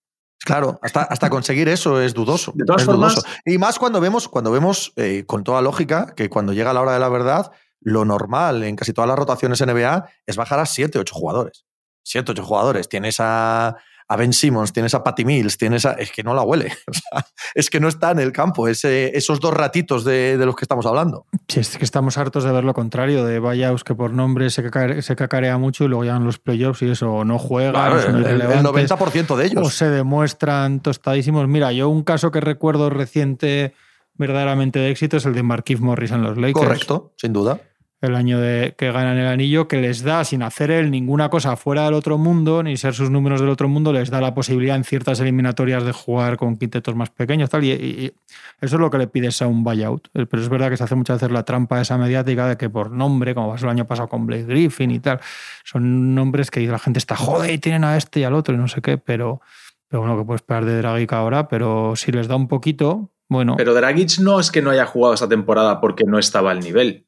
[0.44, 2.52] Claro, hasta, hasta conseguir eso es dudoso.
[2.54, 3.14] De todas es formas.
[3.14, 3.28] Dudoso.
[3.46, 6.92] Y más cuando vemos, cuando vemos eh, con toda lógica, que cuando llega la hora
[6.92, 10.98] de la verdad, lo normal en casi todas las rotaciones NBA es bajar a 7,
[10.98, 11.64] 8 jugadores.
[12.02, 12.88] 7, 8 jugadores.
[12.88, 13.76] Tienes a,
[14.08, 15.92] a Ben Simmons, tienes a Patty Mills, tienes a.
[15.92, 16.72] Es que no la huele.
[16.86, 20.46] O sea, es que no está en el campo ese, esos dos ratitos de, de,
[20.46, 21.26] los que estamos hablando.
[21.48, 24.62] Sí, es que estamos hartos de ver lo contrario, de buyouts que por nombre se,
[24.62, 27.96] cacare, se cacarea mucho y luego llegan los playoffs y eso, o no juegan, claro,
[27.96, 29.66] o el, el 90% de ellos.
[29.66, 31.48] O se demuestran tostadísimos.
[31.48, 33.74] Mira, yo un caso que recuerdo reciente
[34.14, 36.66] verdaderamente de éxito es el de Marquise Morris en los Lakers.
[36.66, 37.60] Correcto, sin duda
[38.06, 41.56] el año de que ganan el anillo, que les da, sin hacer él ninguna cosa
[41.56, 44.76] fuera del otro mundo, ni ser sus números del otro mundo, les da la posibilidad
[44.76, 47.50] en ciertas eliminatorias de jugar con quintetos más pequeños.
[47.50, 48.12] Tal, y,
[48.60, 50.08] eso es lo que le pides a un buyout.
[50.12, 52.90] Pero es verdad que se hace muchas veces la trampa esa mediática de que por
[52.90, 55.20] nombre, como pasó el año pasado con Blake Griffin y tal,
[55.64, 58.58] son nombres que la gente está joder y tienen a este y al otro y
[58.58, 59.40] no sé qué, pero,
[59.88, 63.56] pero bueno, que puedes esperar de Dragic ahora, pero si les da un poquito, bueno.
[63.56, 67.06] Pero Dragic no es que no haya jugado esta temporada porque no estaba al nivel.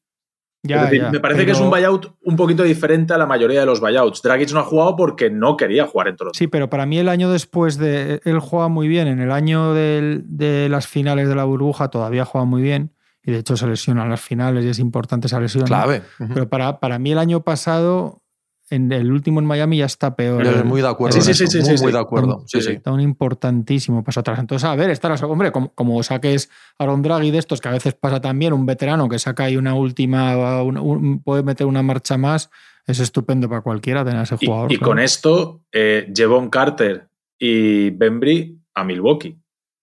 [0.63, 1.47] Ya, es decir, ya, me parece pero...
[1.47, 4.21] que es un buyout un poquito diferente a la mayoría de los buyouts.
[4.23, 6.37] Dragic no ha jugado porque no quería jugar en Toronto.
[6.37, 8.21] Sí, pero para mí el año después de.
[8.25, 9.07] Él juega muy bien.
[9.07, 12.93] En el año del, de las finales de la burbuja todavía juega muy bien.
[13.23, 15.65] Y de hecho se lesiona en las finales y es importante esa lesión.
[15.67, 16.03] Clave.
[16.19, 16.31] Uh -huh.
[16.35, 18.23] Pero para, para mí el año pasado
[18.71, 20.45] en el último en Miami ya está peor.
[20.45, 21.21] Yo muy de acuerdo.
[21.21, 22.43] Sí, sí, sí, sí, muy, sí, muy de acuerdo.
[22.47, 22.73] Sí, sí.
[22.73, 24.39] Está un importantísimo paso atrás.
[24.39, 27.73] Entonces, a ver, está la, hombre, como, como saques Aaron Draghi de estos, que a
[27.73, 31.83] veces pasa también, un veterano que saca ahí una última, un, un, puede meter una
[31.83, 32.51] marcha más,
[32.87, 34.73] es estupendo para cualquiera tener a ese jugador.
[34.73, 39.39] Y, y con esto, eh, Jevon Carter y Bembry a Milwaukee.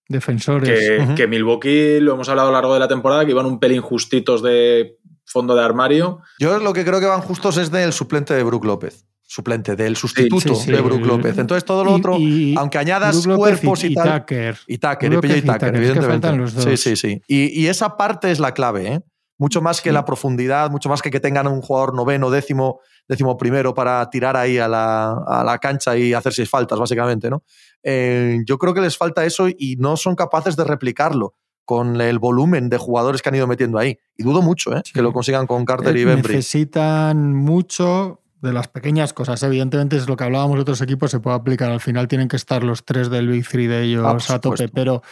[0.06, 0.68] Defensores.
[0.68, 1.14] Que, uh -huh.
[1.14, 3.80] que Milwaukee, lo hemos hablado a lo largo de la temporada, que iban un pelín
[3.80, 6.20] justitos de fondo de armario.
[6.38, 9.06] Yo lo que creo que van justos es del suplente de Brook López.
[9.26, 11.36] Suplente, del sustituto Sí, sí, de Brook López.
[11.38, 14.20] Entonces todo lo y- otro, y aunque añadas Brook cuerpos y, y, tal.
[14.20, 14.58] Tucker.
[14.68, 16.32] Y Tucker, y Brook y Tucker, Tucker, es que evidentemente.
[16.36, 16.80] los Sí, dos.
[16.80, 17.22] sí, sí.
[17.26, 19.00] Y, y esa parte es la clave, ¿eh?
[19.36, 19.94] Mucho más que Sí.
[19.94, 24.36] la profundidad, mucho más que que tengan un jugador noveno, décimo, décimo primero para tirar
[24.36, 27.42] ahí a la, a la cancha y hacer seis faltas, básicamente, ¿no?
[27.82, 31.34] Eh, yo creo que les falta eso y no son capaces de replicarlo
[31.64, 33.98] con el volumen de jugadores que han ido metiendo ahí.
[34.16, 34.82] Y dudo mucho, ¿eh?
[34.84, 34.92] Sí.
[34.92, 36.34] Que lo consigan con Carter y Eh, Bembry.
[36.36, 39.42] Necesitan mucho de las pequeñas cosas.
[39.42, 41.70] Evidentemente es lo que hablábamos de otros equipos, se puede aplicar.
[41.70, 44.68] Al final tienen que estar los tres del Big Three de ellos Ah, a tope,
[44.68, 45.02] pero,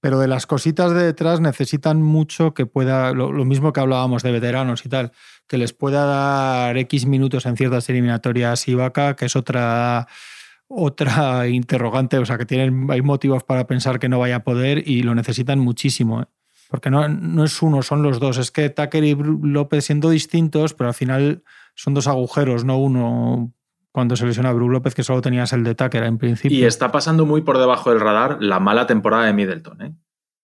[0.00, 4.22] pero de las cositas de detrás necesitan mucho que pueda, lo, lo mismo que hablábamos
[4.22, 5.12] de veteranos y tal,
[5.48, 10.06] que les pueda dar X minutos en ciertas eliminatorias y vaca, que es otra
[10.68, 14.88] otra interrogante, o sea, que tienen, hay motivos para pensar que no vaya a poder
[14.88, 16.22] y lo necesitan muchísimo.
[16.22, 16.26] ¿eh?
[16.68, 18.38] Porque no, no es uno, son los dos.
[18.38, 21.42] Es que Tucker y López siendo distintos, pero al final
[21.74, 23.52] son dos agujeros, no uno.
[23.92, 26.58] Cuando se lesiona a Brook López, que solo tenías el de Tucker en principio.
[26.58, 29.82] Y está pasando muy por debajo del radar la mala temporada de Middleton.
[29.82, 29.94] ¿eh?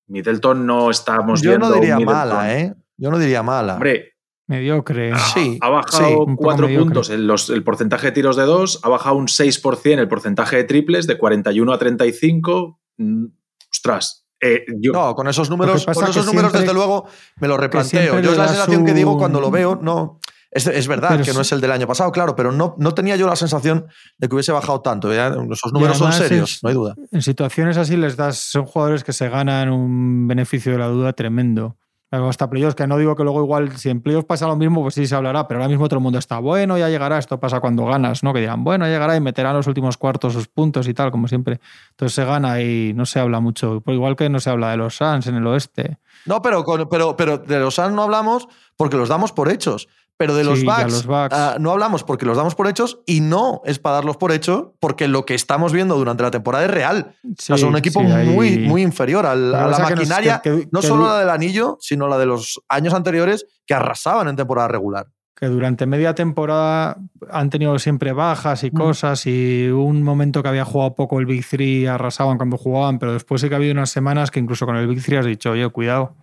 [0.06, 1.68] Middleton no estamos Yo viendo.
[1.68, 2.74] no un diría mala, ¿eh?
[2.96, 3.74] Yo no diría mala.
[3.74, 4.12] Hombre,
[4.50, 5.12] Mediocre.
[5.34, 9.16] Sí, ha bajado sí, cuatro puntos los- el porcentaje de tiros de dos, ha bajado
[9.16, 12.80] un 6% el porcentaje de triples, de 41 a 35.
[12.98, 13.26] Mm,
[13.72, 17.06] Ostras, eh, yo, No, con esos números, con esos números siempre- desde luego,
[17.40, 18.20] me lo replanteo.
[18.20, 20.18] Yo es la sensación que digo cuando lo veo, no.
[20.50, 22.92] Es, es verdad Pero que no es el del año pasado, claro, pero no, no
[22.92, 23.86] tenía yo la sensación
[24.18, 25.14] de que hubiese bajado tanto.
[25.14, 26.96] ya, Esos números son serios, es- no hay duda.
[27.12, 31.12] En situaciones así les das, son jugadores que se ganan un beneficio de la duda
[31.12, 31.76] tremendo.
[32.10, 34.94] Hasta playoffs, que no digo que luego igual, si en playoffs pasa lo mismo, pues
[34.94, 37.60] sí se hablará, pero ahora mismo todo el mundo está, bueno, ya llegará, esto pasa
[37.60, 38.32] cuando ganas, ¿no?
[38.32, 41.28] Que dirán, bueno, ya llegará y meterán los últimos cuartos sus puntos y tal, como
[41.28, 41.60] siempre.
[41.90, 44.76] Entonces se gana y no se habla mucho, Pues igual que no se habla de
[44.76, 45.98] los Suns en el oeste.
[46.26, 49.88] No, pero, pero, pero de los Suns no hablamos porque los damos por hechos.
[50.20, 53.62] Pero de los Sí, los ah, no hablamos porque los damos por hechos y no
[53.64, 57.14] es para darlos por hechos porque lo que estamos viendo durante la temporada es real.
[57.24, 60.50] O sea, son un equipo sí, muy, muy inferior al- a la que maquinaria, que-
[60.50, 64.36] que- no solo la del anillo, sino la de los años anteriores que arrasaban en
[64.36, 65.06] temporada regular.
[65.36, 66.98] que durante media temporada
[67.30, 68.66] han tenido siempre bajas Mm.
[68.66, 72.98] y cosas y un momento que había jugado poco el Big Three arrasaban cuando jugaban,
[72.98, 75.24] pero después sí que ha habido unas semanas que incluso con el Big Three has
[75.24, 76.14] dicho, oye, cuidado,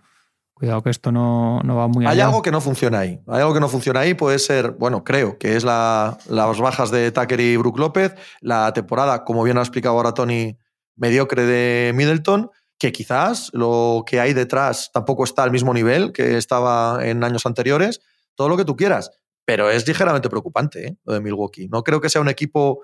[0.58, 2.26] cuidado que esto no, no va muy Hay allá.
[2.26, 3.20] algo que no funciona ahí.
[3.28, 4.14] Hay algo que no funciona ahí.
[4.14, 8.72] Puede ser, bueno, creo que es la, las bajas de Tucker y Brook López, la
[8.72, 10.56] temporada, como bien ha explicado ahora Tony,
[10.96, 16.36] mediocre de Middleton, que quizás lo que hay detrás tampoco está al mismo nivel que
[16.36, 18.00] estaba en años anteriores,
[18.34, 19.10] todo lo que tú quieras.
[19.44, 20.96] Pero es ligeramente preocupante ¿eh?
[21.04, 21.68] lo de Milwaukee.
[21.68, 22.82] No creo que sea un equipo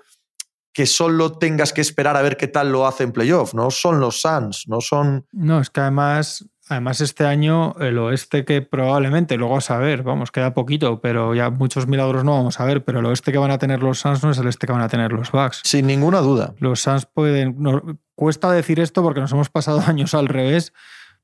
[0.73, 3.53] que solo tengas que esperar a ver qué tal lo hace en playoff.
[3.53, 8.43] No son los Suns, no son No, es que además, además este año el oeste
[8.45, 12.65] que probablemente, luego a saber, vamos, queda poquito, pero ya muchos milagros no vamos a
[12.65, 14.73] ver, pero el oeste que van a tener los Suns no es el este que
[14.73, 15.61] van a tener los Bucks.
[15.63, 16.53] sin ninguna duda.
[16.59, 17.55] Los Suns pueden.
[17.59, 17.81] no-
[18.15, 20.73] cuesta decir esto porque nos hemos pasado años al revés,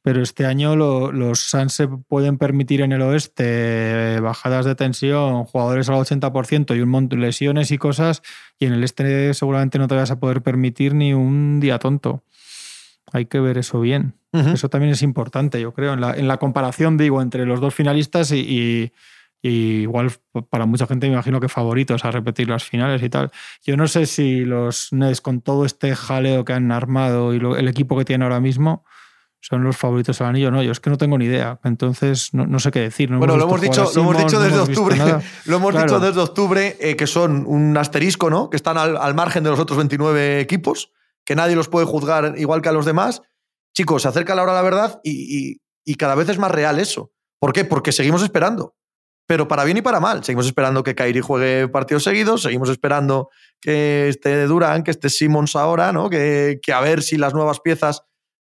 [0.04, 3.44] pero este año lo- los Suns se pueden permitir en el oeste
[4.16, 8.22] eh, bajadas de tensión, jugadores al 80% y un montón de lesiones y cosas,
[8.60, 12.24] y en el este seguramente no te vas a poder permitir ni un día tonto.
[13.14, 14.16] Hay que ver eso bien.
[14.34, 17.76] Eso también es importante, yo creo, en la, en la comparación, digo, entre los dos
[17.76, 18.92] finalistas y, y-
[19.44, 20.12] y igual
[20.52, 23.32] para mucha gente me imagino que favoritos a repetir las finales y tal.
[23.66, 27.58] Yo no sé si los Nets, con todo este jaleo que han armado y lo-
[27.58, 28.86] el equipo que tienen ahora mismo,
[29.44, 30.52] son los favoritos al anillo.
[30.52, 31.60] No, yo es que no tengo ni idea.
[31.64, 33.10] Entonces, no, no sé qué decir.
[33.10, 34.96] No Bueno, lo hemos, dicho, lo hemos dicho no desde hemos octubre.
[35.46, 35.86] Lo hemos Claro.
[35.88, 38.52] dicho desde octubre eh, que son un asterisco, ¿no?
[38.52, 40.92] Que están al, al margen de los otros 29 equipos,
[41.26, 43.24] que nadie los puede juzgar igual que a los demás.
[43.76, 46.80] Chicos, se acerca la hora de la verdad y, y- cada vez es más real
[46.80, 47.12] eso.
[47.40, 47.66] ¿Por qué?
[47.66, 48.76] Porque seguimos esperando.
[49.28, 50.24] Pero para bien y para mal.
[50.24, 53.30] Seguimos esperando que Kairi juegue partidos seguidos, seguimos esperando
[53.62, 56.10] que esté Durán, que esté Simmons ahora, ¿no?
[56.10, 58.04] Que, que a ver si las nuevas piezas.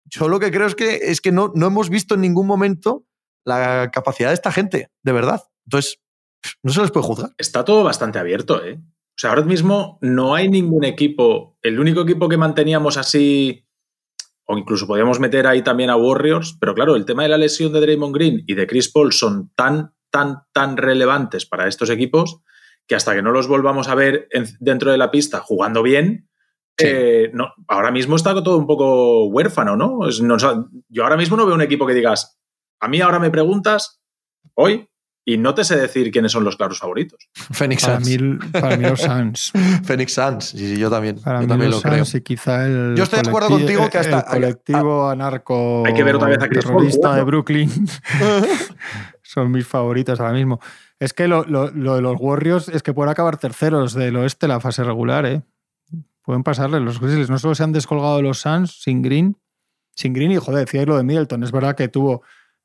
[0.05, 3.05] Yo lo que creo es que, es que no, no hemos visto en ningún momento
[3.45, 5.41] la capacidad de esta gente, de verdad.
[5.65, 5.99] Entonces,
[6.61, 7.31] no se les puede juzgar.
[7.37, 8.79] Está todo bastante abierto, ¿eh?
[8.81, 11.57] O sea, ahora mismo no hay ningún equipo.
[11.61, 13.65] El único equipo que manteníamos así,
[14.45, 17.71] o incluso podíamos meter ahí también a Warriors, pero claro, el tema de la lesión
[17.73, 22.39] de Draymond Green y de Chris Paul son tan, tan, tan relevantes para estos equipos
[22.87, 26.29] que hasta que no los volvamos a ver en- dentro de la pista jugando bien,
[26.77, 26.87] Sí.
[26.89, 30.07] eh, no, ahora mismo está todo un poco huérfano, ¿no?
[30.07, 30.37] Es- no
[30.89, 32.39] yo ahora mismo no veo un equipo que digas,
[32.81, 34.01] a mí ahora me preguntas,
[34.55, 34.89] hoy,
[35.25, 37.19] y no te sé decir quiénes son los claros favoritos.
[37.33, 38.07] Phoenix Para Suns.
[38.21, 39.51] mí, para mí los Suns.
[39.85, 40.45] Phoenix Suns.
[40.49, 41.15] Sí, sí, yo también.
[41.21, 42.03] Para yo mí también lo los creo.
[42.05, 42.95] Suns y quizá el.
[42.97, 45.83] Yo estoy de acuerdo colectivo- contigo que hasta- El colectivo anarco.
[45.85, 47.25] Hay que ver otra vez a Chris Paul terrorista de jugando.
[47.25, 47.71] Brooklyn.
[49.21, 50.59] son mis favoritos ahora mismo.
[50.99, 54.47] Es que lo, lo- lo de los Warriors es que pueden acabar terceros del oeste
[54.47, 55.41] la fase regular, ¿eh?
[56.21, 57.29] Pueden pasarle los Grizzlies.
[57.29, 59.37] No solo se han descolgado de los Suns sin Green,
[59.95, 61.43] sin Green y joder, decíais lo de Middleton.
[61.43, 62.23] Es verdad que tuvo,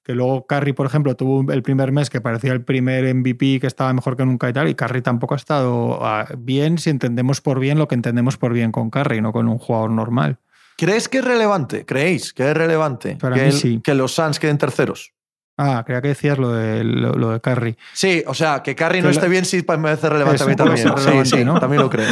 [0.08, 3.66] que luego Curry, por ejemplo, tuvo el primer mes que parecía el primer MVP que
[3.66, 7.42] estaba mejor que nunca y tal, y Curry tampoco ha estado ah, bien si entendemos
[7.42, 10.38] por bien lo que entendemos por bien con Curry, no con un jugador normal.
[10.78, 11.84] ¿Crees que es relevante?
[11.84, 13.80] ¿Creéis que es relevante Para que, mí el- sí.
[13.84, 15.12] que los Suns queden terceros?
[15.58, 17.76] Ah, creía que decías lo de, lo, lo de Curry.
[17.92, 20.78] Sí, o sea, que Curry no esté bien sí me parece relevante a mí también.
[20.78, 21.60] ser Sí, relevante, sí, ¿no?
[21.60, 22.08] también lo creo.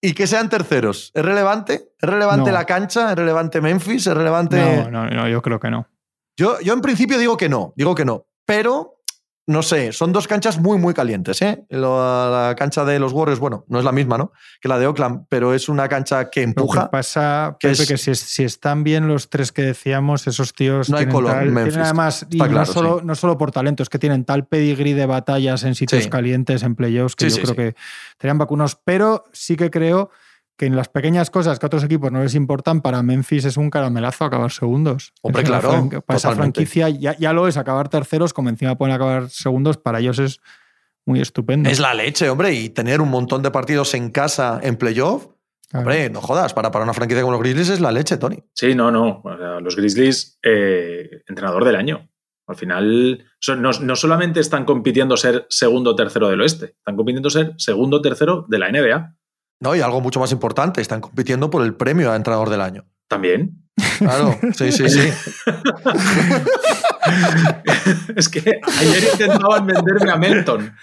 [0.00, 1.10] Y que sean terceros.
[1.14, 1.74] ¿Es relevante?
[2.00, 2.56] ¿Es relevante No.
[2.56, 3.10] la cancha?
[3.10, 4.06] ¿Es relevante Memphis?
[4.06, 4.84] ¿Es relevante...?
[4.84, 5.88] No, no, no, yo creo que no.
[6.36, 8.26] Yo, yo en principio digo que no, digo que no.
[8.44, 8.96] Pero,
[9.46, 11.42] no sé, son dos canchas muy, muy calientes.
[11.42, 11.64] ¿eh?
[11.68, 14.32] Lo- la cancha de los Warriors, bueno, no es la misma, ¿no?
[14.60, 16.84] Que la de Oakland, pero es una cancha que Lo empuja.
[16.84, 20.52] que pasa, que Pepe, es- que si, si están bien los tres que decíamos, esos
[20.54, 23.06] tíos No hay tienen, color tal- en tienen Memphis, además, y está no, solo, sí.
[23.06, 26.10] no solo por talento, es que tienen tal pedigrí de batallas en sitios Sí.
[26.10, 27.76] calientes, en playoffs, que Sí, yo creo que
[28.20, 28.76] serían vacunos.
[28.84, 30.10] Pero sí que creo
[30.62, 33.56] que en las pequeñas cosas que a otros equipos no les importan, para Memphis es
[33.56, 35.12] un caramelazo acabar segundos.
[35.20, 38.78] Hombre, Es claro, fran- Para esa franquicia ya, ya lo es, acabar terceros, como encima
[38.78, 40.38] pueden acabar segundos, para ellos es
[41.04, 41.68] muy estupendo.
[41.68, 45.26] Es la leche, hombre, y tener un montón de partidos en casa en playoff.
[45.68, 45.84] Claro.
[45.86, 48.44] Hombre, no jodas, para, para una franquicia como los Grizzlies es la leche, Tony.
[48.54, 49.20] Sí, no, no.
[49.24, 52.08] O sea, los Grizzlies, eh, entrenador del año.
[52.46, 53.24] Al final,
[53.58, 57.96] no, no solamente están compitiendo ser segundo o tercero del oeste, están compitiendo ser segundo
[57.96, 59.16] o tercero de la NBA.
[59.62, 62.84] No, y algo mucho más importante, están compitiendo por el premio a entrenador del año.
[63.08, 63.58] También.
[63.98, 65.00] Claro, sí, sí, sí.
[68.16, 70.74] es que ayer intentaban venderme a Melton.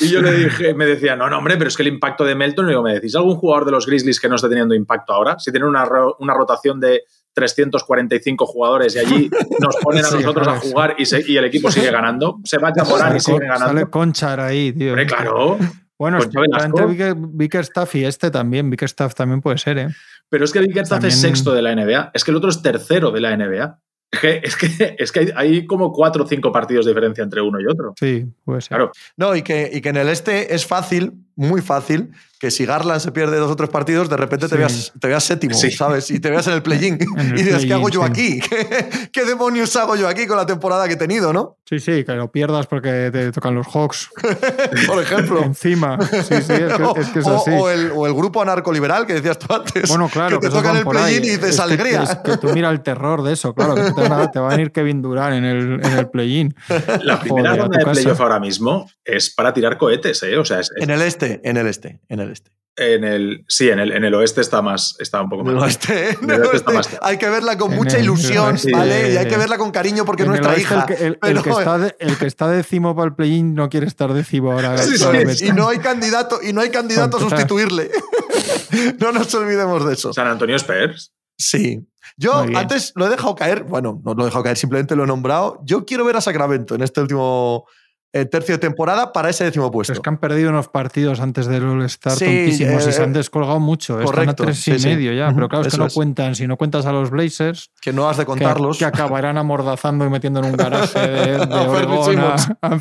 [0.00, 2.34] Y yo le dije, me decía, no, no, hombre, pero es que el impacto de
[2.34, 5.12] Melton, y digo, ¿me decís algún jugador de los Grizzlies que no esté teniendo impacto
[5.12, 5.38] ahora?
[5.38, 5.84] Si tienen una,
[6.18, 7.02] una rotación de
[7.34, 10.70] 345 jugadores y allí nos ponen a Sí, nosotros a sí.
[10.70, 13.66] jugar y, se- y el equipo sigue ganando, se va a Morán y siguen ganando.
[13.66, 14.90] sale Conchar ahí, tío.
[14.90, 15.58] Hombre, claro.
[15.98, 18.68] Bueno, entre Vicker- Bickerstaff y este también.
[18.70, 19.88] Bickerstaff también puede ser, ¿eh?
[20.28, 22.10] Pero es que Bickerstaff es También- sexto de la NBA.
[22.12, 23.78] Es que el otro es tercero de la NBA.
[24.12, 24.66] Es que, es que,
[24.98, 27.94] es que hay, hay como cuatro o cinco partidos de diferencia entre uno y otro.
[27.98, 28.68] Sí, puede ser.
[28.76, 28.92] Claro.
[29.16, 33.00] No, y que, y que en el este es fácil, muy fácil, que si Garland
[33.00, 35.70] se pierde dos o tres partidos, de repente te, veas, te veas séptimo, Sí.
[35.70, 36.10] ¿sabes?
[36.10, 36.98] Y te veas en el play-in.
[37.36, 38.40] Y dices, ¿qué hago yo aquí?
[38.40, 41.56] ¿Qué, qué demonios hago yo aquí con la temporada que he tenido, no?
[41.64, 44.10] Sí, sí, que lo pierdas porque te tocan los Hawks
[44.86, 45.42] Por ejemplo.
[45.42, 45.98] encima.
[46.00, 47.50] Sí, sí, es que o, es, que es o- así.
[47.52, 49.88] o el, o el grupo anarcoliberal que decías tú antes.
[49.88, 52.02] Bueno, claro, que te tocan van el play-in y dices alegría.
[52.02, 54.48] es que tú mira el terror de eso, claro, que te, van a- te va
[54.48, 56.54] a venir Kevin Durant en el, en el play-in.
[57.02, 60.36] La primera Joder, ronda de playoff ahora mismo es para tirar cohetes, ¿eh?
[60.38, 62.50] O sea, es- es- En el este, en el este, en el este.
[62.78, 65.54] en el, sí, en el, en el oeste está más, está un poco En el
[65.54, 65.64] más.
[65.64, 69.12] oeste, en En el oeste más- Hay que verla con En mucha el- ilusión, ¿vale?
[69.12, 70.86] Y hay eh, que verla con cariño porque es En el nuestra hija.
[71.00, 74.12] El que, Pero- está de- el que está décimo para el play-in no quiere estar
[74.12, 74.76] décimo ahora.
[74.78, 77.90] Sí, sí, y no hay candidato, y no hay candidato a sustituirle.
[79.00, 80.12] no nos olvidemos de eso.
[80.12, 81.12] San Antonio Spurs.
[81.38, 81.86] Sí.
[82.18, 85.06] Yo antes lo he dejado caer, bueno, no lo he dejado caer, simplemente lo he
[85.06, 85.60] nombrado.
[85.64, 89.70] Yo quiero ver a Sacramento en este último eh, tercio de temporada para ese décimo
[89.70, 89.92] puesto.
[89.92, 93.12] Es que han perdido unos partidos antes del All-Star Sí, tontísimos eh, y se han
[93.12, 94.00] descolgado mucho.
[94.00, 94.88] Están a correcto, tres y sí.
[94.88, 95.32] medio ya.
[95.34, 95.94] Pero claro, es que no es.
[95.94, 96.34] cuentan.
[96.34, 98.78] Si no cuentas a los Blazers, Que no has de contarlos.
[98.78, 102.80] que acabarán amordazando y metiendo en un garaje de, de Oregón a, a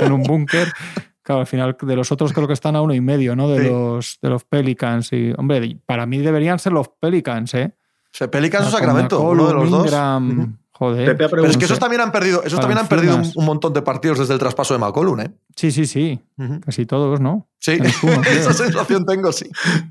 [0.00, 0.68] en un búnker.
[1.22, 3.48] Claro, al final de los otros creo que están a uno y medio, ¿no?
[3.48, 5.12] De, los, de los Pelicans.
[5.12, 7.74] Y, hombre, para mí deberían ser los Pelicans, ¿eh?
[8.12, 9.84] Se Pelicans o Sacramento, uno de los dos.
[9.84, 10.52] Ingram, Ujú.
[10.80, 11.04] Joder.
[11.04, 13.74] Pepe ha Pero es que esos también han perdido, esos también han perdido un, montón
[13.74, 15.30] de partidos desde el traspaso de McCollum, ¿eh?
[15.54, 16.18] Sí, sí, sí.
[16.64, 17.50] Casi todos, ¿no?
[17.58, 17.72] Sí,
[18.26, 19.50] esa sensación tengo, sí.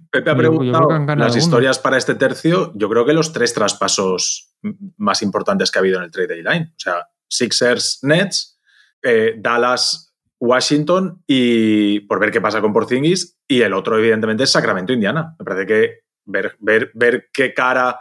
[0.09, 1.43] Pepe ha Yo- yo creo preguntado las uno.
[1.43, 2.71] historias para este tercio.
[2.73, 4.55] Yo creo que los tres traspasos
[4.97, 6.63] más importantes que ha habido en el trade deadline.
[6.69, 8.59] O sea, Sixers, Nets,
[9.03, 13.37] eh, Dallas, Washington y por ver qué pasa con Porzingis.
[13.47, 15.35] Y el otro, evidentemente, es Sacramento, Indiana.
[15.37, 17.99] Me parece que ver, ver, ver qué cara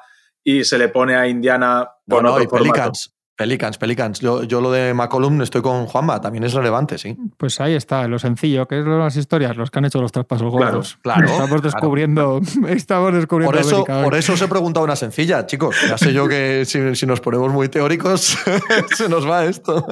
[0.48, 2.46] y se le pone a Indiana otro y.
[2.46, 3.14] Pelicans.
[3.36, 4.18] Pelicans, Pelicans.
[4.18, 7.16] Yo, yo lo de McCollum estoy con Juanma, también es relevante, sí.
[7.36, 10.00] Pues ahí está, lo sencillo, que es lo de las historias, los que han hecho
[10.00, 10.98] los traspasos gordos.
[11.02, 11.62] claro, Estamos claro.
[11.62, 15.76] descubriendo, estamos descubriendo Por eso, América por eso os he preguntado una sencilla, chicos.
[15.86, 18.38] Ya sé yo que si, si nos ponemos muy teóricos,
[18.96, 19.86] se nos va esto.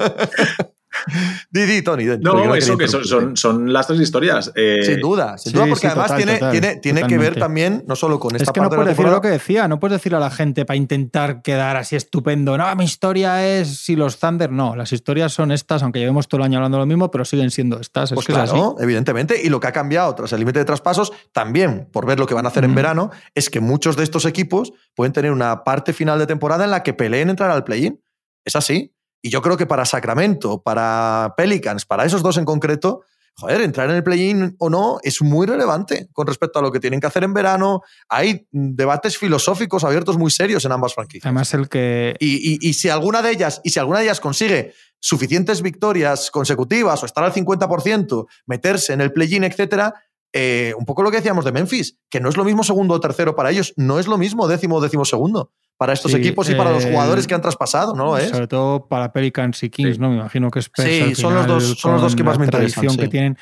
[1.51, 2.05] Didi, Tony.
[2.05, 4.51] Tony, No, eso que son, son, son las tres historias.
[4.55, 7.17] Eh, Sin duda, sin sí, duda, porque sí, además total, tiene, total, tiene, tiene que
[7.17, 9.21] ver también, no solo con esta Es que no parte de la puedes decir lo
[9.21, 12.57] que decía, no puedes decir a la gente para intentar quedar así estupendo.
[12.57, 14.51] No, mi historia es si los Thunder.
[14.51, 17.51] No, las historias son estas, aunque llevemos todo el año hablando lo mismo, pero siguen
[17.51, 18.13] siendo estas.
[18.13, 18.53] Pues es que es así.
[18.53, 19.41] claro, evidentemente.
[19.43, 22.33] Y lo que ha cambiado tras el límite de traspasos, también por ver lo que
[22.33, 22.75] van a hacer en Ujú.
[22.77, 26.71] verano, es que muchos de estos equipos pueden tener una parte final de temporada en
[26.71, 28.01] la que peleen entrar al play-in.
[28.45, 28.93] Es así.
[29.27, 33.01] Y yo creo que para Sacramento, para Pelicans, para esos dos en concreto,
[33.33, 36.79] joder, entrar en el play-in o no es muy relevante con respecto a lo que
[36.79, 37.81] tienen que hacer en verano.
[38.07, 41.25] Hay debates filosóficos abiertos muy serios en ambas franquicias.
[41.25, 42.15] Además, el que.
[42.21, 47.05] Y, si alguna de ellas, y si alguna de ellas consigue suficientes victorias consecutivas o
[47.05, 49.93] estar al 50%, meterse en el play-in, etcétera,
[50.33, 52.99] eh, un poco lo que decíamos de Memphis, que no es lo mismo segundo o
[52.99, 56.55] tercero para ellos, no es lo mismo décimo o décimo segundo para estos equipos y
[56.55, 58.17] para los jugadores eh, que han traspasado, ¿no?
[58.17, 58.29] es?
[58.29, 60.09] Sobre todo para Pelicans y Kings, ¿no?
[60.09, 62.97] Me imagino que es Sí, son, los dos, son los dos que más me interesan.
[62.97, 63.37] que tienen.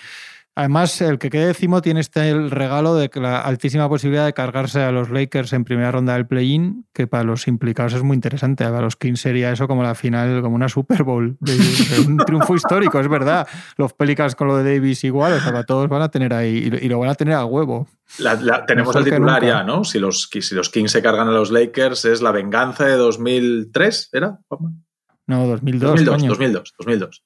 [0.57, 4.81] Además, el que quede décimo tiene este el regalo de la altísima posibilidad de cargarse
[4.81, 8.63] a los Lakers en primera ronda del play-in, que para los implicados es muy interesante.
[8.63, 11.37] Para los Kings sería eso como la final, como una Super Bowl,
[12.07, 13.45] un triunfo histórico, es verdad.
[13.75, 16.87] Los Pelicans con lo de Davis igual, o sea, todos van a tener ahí, y
[16.87, 17.89] lo van a tener a huevo.
[18.65, 19.83] tenemos el titular ya, ¿no?
[19.83, 24.09] Si los, si los Kings se cargan a los Lakers, es la venganza de 2003,
[24.13, 24.39] ¿era?
[25.27, 26.05] No, 2002.
[26.05, 27.23] 2002, 2002, 2002.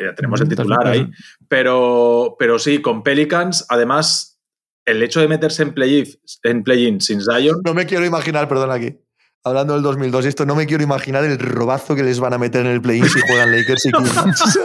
[0.00, 1.10] Ya tenemos el titular ahí.
[1.48, 4.40] Pero, pero sí, con Pelicans, además,
[4.84, 6.06] el hecho de meterse en play-in
[6.42, 7.60] en play sin Zion.
[7.64, 8.98] No me quiero imaginar, perdón, aquí.
[9.42, 12.64] Hablando del 2002, esto no me quiero imaginar el robazo que les van a meter
[12.64, 14.58] en el play-in si juegan Lakers y Kings.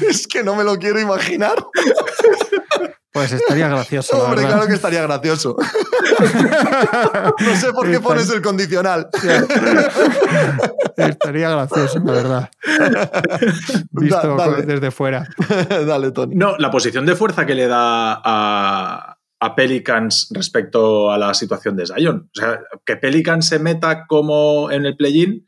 [0.08, 1.56] es que no me lo quiero imaginar.
[3.18, 4.16] Pues estaría gracioso.
[4.16, 5.56] Hombre, claro que estaría gracioso.
[7.40, 9.08] no sé por qué pones el condicional.
[10.96, 12.48] estaría gracioso, la verdad.
[13.90, 15.26] Visto desde fuera.
[15.68, 16.36] Dale, Tony.
[16.36, 19.16] No, la posición de fuerza que le da a,
[19.56, 22.30] Pelicans respecto a la situación de Zion.
[22.32, 25.44] O sea, que Pelicans se meta como en el play-in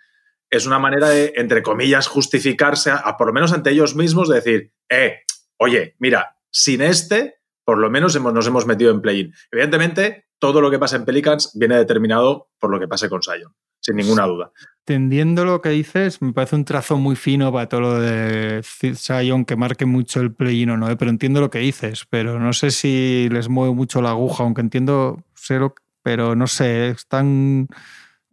[0.50, 4.34] es una manera de, entre comillas, justificarse, a, por lo menos ante ellos mismos, de
[4.34, 5.20] decir, eh,
[5.56, 9.34] oye, mira, sin este por lo menos nos hemos metido en play-in.
[9.50, 13.52] Evidentemente, todo lo que pasa en Pelicans viene determinado por lo que pase con Sion,
[13.78, 14.50] sin ninguna duda.
[14.86, 19.44] Entendiendo lo que dices, me parece un trazo muy fino para todo lo de Sion
[19.44, 20.96] que marque mucho el play-in o no, ¿eh?
[20.96, 24.62] pero entiendo lo que dices, pero no sé si les mueve mucho la aguja, aunque
[24.62, 27.68] entiendo, cero, pero no sé, es tan,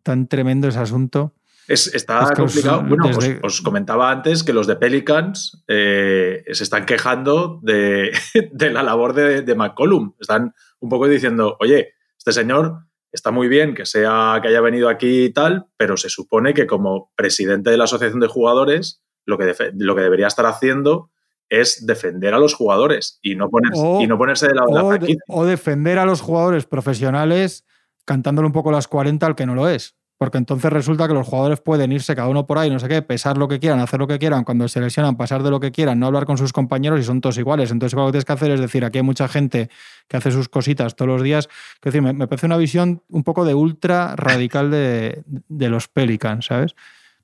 [0.01, 1.33] tan tremendo ese asunto.
[1.67, 2.81] Es, está complicado.
[2.83, 3.11] bueno,
[3.43, 6.16] os, comentaba antes que los de Pelicans eh,
[6.53, 8.11] se están quejando de,
[8.71, 10.13] la labor de, McCollum.
[10.19, 12.79] Están un poco diciendo, oye, este señor
[13.11, 16.67] está muy bien que sea que haya venido aquí y tal, pero se supone que
[16.67, 21.09] como presidente de la asociación de jugadores, lo que, lo que debería estar haciendo
[21.49, 24.85] es defender a los jugadores y no, ponerse, y no ponerse de lado de la
[24.85, 25.23] franquicia.
[25.29, 27.65] o defender a los jugadores profesionales
[28.05, 29.95] cantándole un poco las 40 al que no lo es.
[30.17, 33.01] Porque entonces resulta que los jugadores pueden irse cada uno por ahí, no sé qué,
[33.03, 35.71] pesar lo que quieran, hacer lo que quieran, cuando se lesionan, pasar de lo que
[35.71, 37.69] quieran, no hablar con sus compañeros y son todos iguales.
[37.69, 39.69] Entonces, lo que tienes que hacer es decir, aquí hay mucha gente
[40.07, 41.47] que hace sus cositas todos los días.
[41.75, 45.87] Es decir, me, me parece una visión un poco de ultra radical de, de los
[45.87, 46.75] Pelicans, ¿sabes?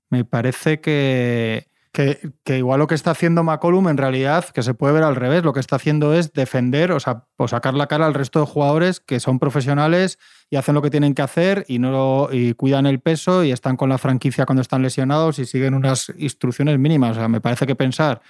[0.09, 4.95] Me parece que, que, igual lo que está haciendo McCollum en realidad, que se puede
[4.95, 8.15] ver al revés, lo que está haciendo es defender, o sea, sacar la cara al
[8.15, 10.17] resto de jugadores que son profesionales
[10.49, 13.77] y hacen lo que tienen que hacer y, no y cuidan el peso y están
[13.77, 17.11] con la franquicia cuando están lesionados y siguen unas instrucciones mínimas.
[17.11, 18.23] O sea, me parece que pensar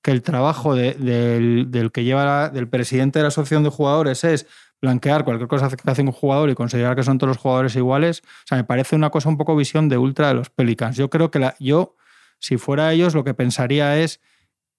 [0.00, 4.46] que el trabajo del, que lleva del presidente de la asociación de jugadores es
[4.80, 8.22] blanquear cualquier cosa que hace un jugador y considerar que son todos los jugadores iguales,
[8.24, 10.96] o sea, me parece una cosa un poco visión de ultra de los Pelicans.
[10.96, 11.94] Yo creo que la, yo
[12.42, 14.20] si fuera ellos, lo que pensaría es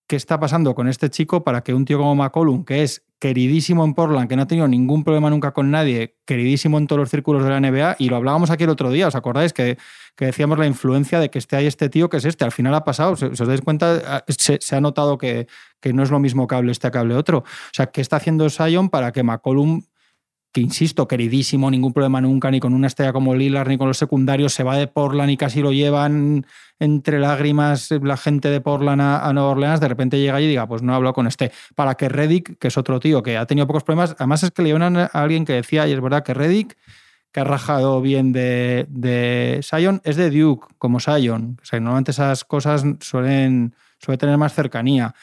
[0.06, 3.86] qué está pasando con este chico para que un tío como McCollum, que es queridísimo
[3.86, 7.10] en Portland, que no ha tenido ningún problema nunca con nadie, queridísimo en todos los
[7.10, 9.54] círculos de la NBA, y lo hablábamos aquí el otro día, ¿os acordáis?
[9.54, 9.78] Que,
[10.18, 12.44] decíamos la influencia de que esté ahí este tío que es este.
[12.44, 15.48] Al final ha pasado, si os dais cuenta, se, ha notado que,
[15.80, 17.40] que, no es lo mismo cable este cable otro.
[17.40, 19.84] O sea, ¿qué está haciendo Sion para que McCollum
[20.54, 23.98] que insisto, queridísimo, ningún problema nunca, ni con una estrella como Lillard, ni con los
[23.98, 26.46] secundarios, se va de Portland y casi lo llevan
[26.80, 30.84] entre lágrimas la gente de Portland a, Nueva Orleans, de repente llega y diga, pues
[30.84, 31.52] no hablo con este.
[31.74, 34.62] Para que Reddick, que es otro tío que ha tenido pocos problemas, además es que
[34.62, 36.78] le a alguien que decía, y es verdad que Reddick,
[37.32, 41.58] que ha rajado bien de, de Sion, es de Duke, como Sion.
[41.62, 45.16] O sea, normalmente esas cosas suelen, suelen tener más cercanía.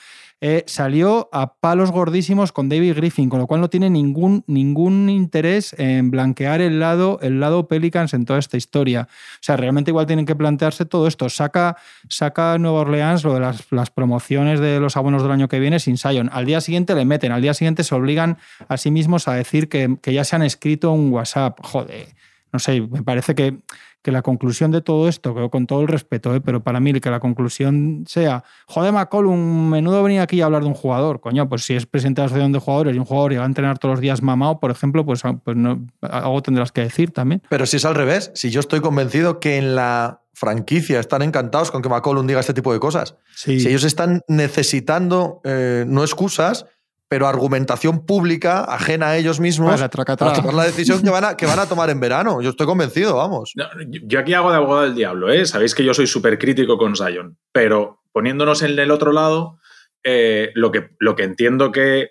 [0.42, 5.10] Eh, salió a palos gordísimos con David Griffin, con lo cual no tiene ningún, ningún
[5.10, 9.06] interés en blanquear el lado, el lado Pelicans en toda esta historia.
[9.10, 11.28] O sea, realmente igual tienen que plantearse todo esto.
[11.28, 11.76] Saca,
[12.08, 15.98] saca Nueva Orleans lo de las, promociones de los abonos del año que viene sin
[15.98, 16.30] Sion.
[16.32, 18.38] Al día siguiente le meten, al día siguiente se obligan
[18.68, 21.58] a sí mismos a decir que, que ya se han escrito un WhatsApp.
[21.62, 22.08] Joder,
[22.52, 23.58] no sé, me parece que
[24.02, 26.40] que la conclusión de todo esto, con todo el respeto, ¿eh?
[26.40, 30.68] pero para mí que la conclusión sea, joder, McCollum, menudo venir aquí a hablar de
[30.68, 31.20] un jugador.
[31.20, 33.46] Coño, pues si es presidente de la asociación de jugadores y un jugador llega a
[33.46, 37.42] entrenar todos los días mamado, por ejemplo, pues, pues no, algo tendrás que decir también.
[37.48, 41.70] Pero si es al revés, si yo estoy convencido que en la franquicia están encantados
[41.70, 43.16] con que McCollum diga este tipo de cosas.
[43.34, 43.60] Sí.
[43.60, 46.64] Si ellos están necesitando, eh, no excusas,
[47.10, 51.36] pero argumentación pública ajena a ellos mismos Para para tomar la decisión que van, a,
[51.36, 52.40] que van a tomar en verano.
[52.40, 53.50] Yo estoy convencido, vamos.
[53.56, 55.44] No, yo- aquí hago de abogado del diablo, ¿eh?
[55.44, 59.58] Sabéis que yo soy súper crítico con Zion, pero poniéndonos en el otro lado,
[60.04, 62.10] eh, lo, que, lo que entiendo que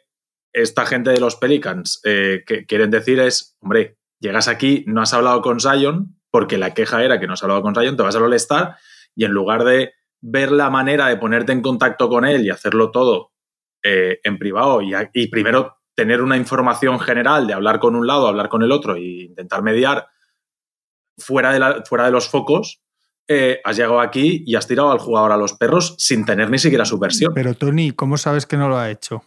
[0.51, 5.13] esta gente de los Pelicans eh, que quieren decir es, hombre, llegas aquí, no has
[5.13, 8.17] hablado con Zion, porque la queja era que no has hablado con Zion, te vas
[8.17, 8.75] al All-Star
[9.15, 12.91] y en lugar de ver la manera de ponerte en contacto con él y hacerlo
[12.91, 13.31] todo
[13.83, 18.47] eh, en privado y, primero tener una información general de hablar con un lado, hablar
[18.49, 20.07] con el otro e intentar mediar
[21.17, 22.81] fuera de, la- fuera de los focos,
[23.27, 26.57] eh, has llegado aquí y has tirado al jugador a los perros sin tener ni
[26.57, 27.33] siquiera su versión.
[27.33, 29.23] Pero Tony, ¿cómo sabes que no lo ha hecho?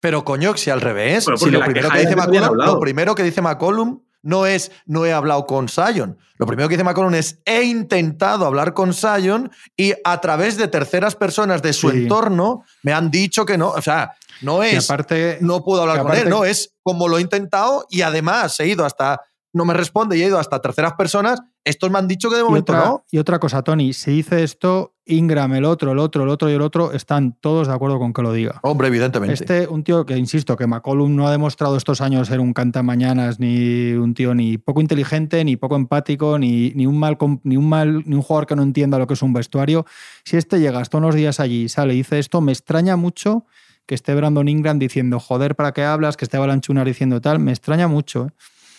[0.00, 3.42] Pero coño, si al revés, si lo primero, que dice McCollum, lo primero que dice
[3.42, 6.18] McCollum no es no he hablado con Sion.
[6.36, 10.68] Lo primero que dice McCollum es he intentado hablar con Sion y a través de
[10.68, 11.96] terceras personas de su Sí.
[12.02, 13.70] entorno me han dicho que no.
[13.70, 14.12] O sea,
[14.42, 18.02] no es aparte, no puedo hablar con él, no, es como lo he intentado y
[18.02, 19.20] además he ido hasta,
[19.52, 21.40] no me responde y he ido hasta terceras personas.
[21.64, 23.04] Estos me han dicho que de y momento otra, no.
[23.10, 26.54] y otra cosa, Tony, si dice esto, Ingram, el otro, el otro, el otro y
[26.54, 28.60] el otro, están todos de acuerdo con que lo diga.
[28.62, 29.34] Hombre, evidentemente.
[29.34, 33.40] Este, un tío que, insisto, que McCollum no ha demostrado estos años ser un cantamañanas,
[33.40, 37.68] ni un tío ni poco inteligente, ni poco empático, ni, ni, un mal, ni, un
[37.68, 39.86] mal, ni un jugador que no entienda lo que es un vestuario.
[40.24, 43.44] Si este llega todos los días allí y sale y dice esto, me extraña mucho
[43.86, 46.16] que esté Brandon Ingram diciendo, joder, ¿para qué hablas?
[46.16, 47.38] Que esté Balanchunar diciendo tal.
[47.38, 48.26] Me extraña mucho.
[48.26, 48.30] ¿eh?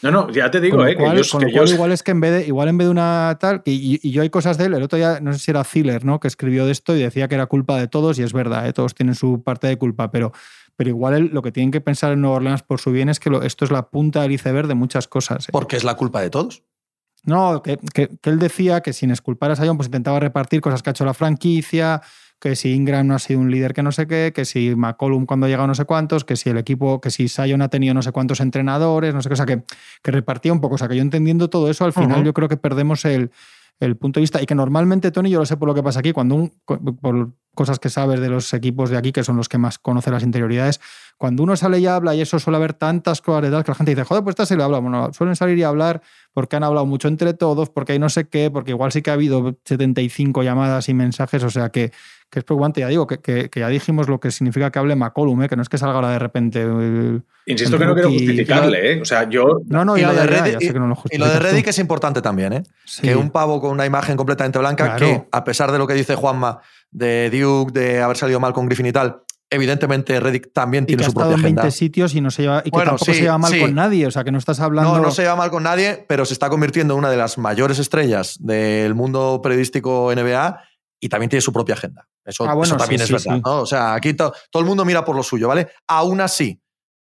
[0.01, 1.57] No, no, ya te digo, con lo eh, cual, que yo, con que lo yo-
[1.61, 3.99] cual igual es que en vez de, igual en vez de una tal, que- y,
[4.01, 6.19] y yo hay cosas de él, el otro día, no sé si era Ziller, ¿no?
[6.19, 8.73] Que escribió de esto y decía que era culpa de todos, y es verdad, ¿eh?
[8.73, 10.31] todos tienen su parte de culpa, pero,
[10.77, 13.19] pero igual él- lo que tienen que pensar en Nueva Orleans por su bien es
[13.19, 15.49] que lo- esto es la punta del iceberg de muchas cosas.
[15.49, 15.51] ¿eh?
[15.51, 16.63] Porque es la culpa de todos.
[17.25, 20.81] No, que, que- que él decía que sin esculpar a Sion, pues intentaba repartir cosas
[20.81, 22.01] que ha hecho la franquicia,
[22.39, 25.25] que si Ingram no ha sido un líder que no sé qué, que si McCollum
[25.25, 27.93] cuando ha llegado no sé cuántos, que si el equipo, que si Sion ha tenido
[27.93, 29.63] no sé cuántos entrenadores, no sé qué, o sea, que,
[30.01, 30.75] que repartía un poco.
[30.75, 33.31] O sea, que yo entendiendo todo eso, al final yo creo que perdemos el,
[33.79, 34.41] el punto de vista.
[34.41, 37.31] Y que normalmente, Tony, yo lo sé por lo que pasa aquí, cuando un, por
[37.55, 40.23] cosas que sabes de los equipos de aquí, que son los que más conocen las
[40.23, 40.79] interioridades,
[41.17, 43.75] cuando uno sale y habla, y eso suele haber tantas cosas de tal que la
[43.75, 44.79] gente dice, joder, pues esta se le habla.
[44.79, 46.01] Bueno, suelen salir y hablar
[46.33, 49.09] porque han hablado mucho entre todos, porque hay no sé qué, porque igual sí que
[49.09, 51.91] ha habido 75 llamadas y mensajes, o sea que,
[52.29, 52.81] que es preocupante.
[52.81, 55.49] Ya digo, que, que- que ya dijimos lo que significa que hable McCollum, ¿eh?
[55.49, 56.61] que no es que salga ahora de repente.
[56.61, 59.01] el- insisto el que no quiero justificarle, ¿eh?
[59.01, 60.79] O sea, yo No, no, Y ya, lo de ya, ya, Reddick- ya sé que
[60.79, 61.39] no lo Y lo de.
[61.39, 62.63] Reddick es importante también, ¿eh?
[62.85, 63.01] Sí.
[63.01, 64.99] Que un pavo con una imagen completamente blanca, Claro.
[64.99, 66.59] que a pesar de lo que dice Juanma
[66.91, 69.21] de Duke, de haber salido mal con Griffin y tal,
[69.51, 71.71] evidentemente Reddick también y tiene que ha su estado propia en 20 agenda.
[71.75, 73.59] sitios y no se lleva y que Bueno, tampoco sí, se lleva mal sí.
[73.59, 76.05] con nadie, o sea que no estás hablando No, no se lleva mal con nadie,
[76.07, 80.61] pero se está convirtiendo en una de las mayores estrellas del mundo periodístico NBA
[80.99, 82.07] y también tiene su propia agenda.
[82.25, 83.37] Eso, Ah, bueno, eso también sí, es sí, verdad.
[83.37, 83.41] sí.
[83.45, 83.61] ¿no?
[83.61, 85.69] O sea, aquí to- todo el mundo mira por lo suyo, ¿vale?
[85.87, 86.61] Aún así,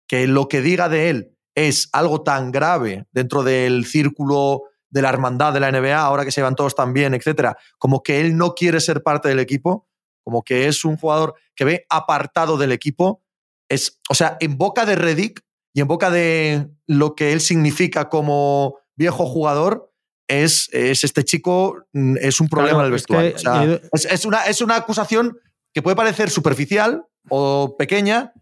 [0.08, 5.10] que lo que diga de él es algo tan grave dentro del círculo de la
[5.10, 8.38] hermandad de la NBA, ahora que se llevan todos tan bien, etcétera, como que él
[8.38, 9.88] no quiere ser parte del equipo,
[10.24, 13.24] como que es un jugador que ve apartado del equipo,
[13.70, 15.42] es, o sea, en boca de Reddick
[15.74, 19.92] y en boca de lo que él significa como viejo jugador,
[20.28, 23.36] es, es este chico, mm, es un problema Claro, en el es que- vestuario.
[23.36, 25.38] O sea, y- es, es una, es una acusación
[25.74, 28.34] que puede parecer superficial o pequeña,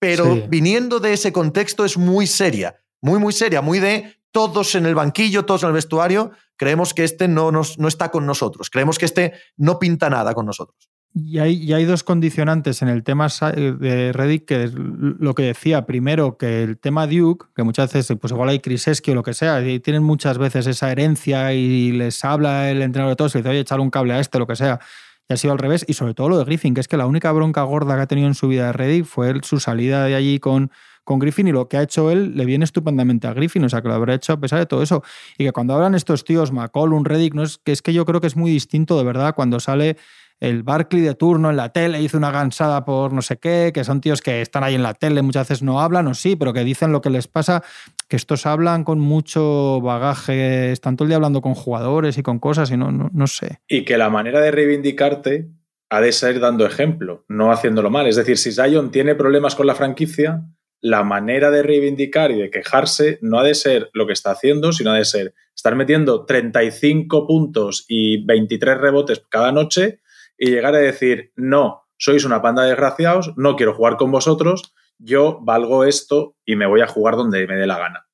[0.00, 0.44] pero Sí.
[0.48, 4.94] viniendo de ese contexto es muy seria, muy, muy seria, muy de todos en el
[4.94, 8.98] banquillo, todos en el vestuario, creemos que este no, nos, no está con nosotros, creemos
[8.98, 10.90] que este no pinta nada con nosotros.
[11.16, 15.32] Y hay, y hay dos condicionantes en el tema eh, de Reddick, que es lo
[15.36, 15.86] que decía.
[15.86, 19.32] Primero, que el tema Duke, que muchas veces, pues igual hay Kriseski o lo que
[19.32, 23.38] sea, y tienen muchas veces esa herencia y les habla el entrenador de todos y
[23.38, 24.80] dice, oye, echar un cable a este, lo que sea.
[25.28, 25.84] Y ha sido al revés.
[25.86, 28.06] Y sobre todo lo de Griffin, que es que la única bronca gorda que ha
[28.08, 30.72] tenido en su vida de Reddick fue su salida de allí con,
[31.04, 33.82] con Griffin y lo que ha hecho él le viene estupendamente a Griffin, o sea
[33.82, 35.04] que lo habrá hecho a pesar de todo eso.
[35.38, 38.20] Y que cuando hablan estos tíos, McCollum, Reddick, no es que es que yo creo
[38.20, 39.96] que es muy distinto de verdad cuando sale
[40.40, 43.84] el Barkley de turno en la tele hizo una gansada por no sé qué, que
[43.84, 46.52] son tíos que están ahí en la tele, muchas veces no hablan, o sí, pero
[46.52, 47.62] que dicen lo que les pasa,
[48.08, 52.38] que estos hablan con mucho bagaje, están todo el día hablando con jugadores y con
[52.38, 53.60] cosas y no, no, no sé.
[53.68, 55.48] Y que la manera de reivindicarte
[55.90, 58.06] ha de ser dando ejemplo, no haciéndolo mal.
[58.06, 60.42] Es decir, si Zion tiene problemas con la franquicia,
[60.80, 64.72] la manera de reivindicar y de quejarse no ha de ser lo que está haciendo,
[64.72, 70.00] sino ha de ser estar metiendo 35 puntos y 23 rebotes cada noche
[70.38, 74.74] y llegar a decir, no, sois una panda de desgraciados, no quiero jugar con vosotros,
[74.98, 78.06] yo valgo esto y me voy a jugar donde me dé la gana.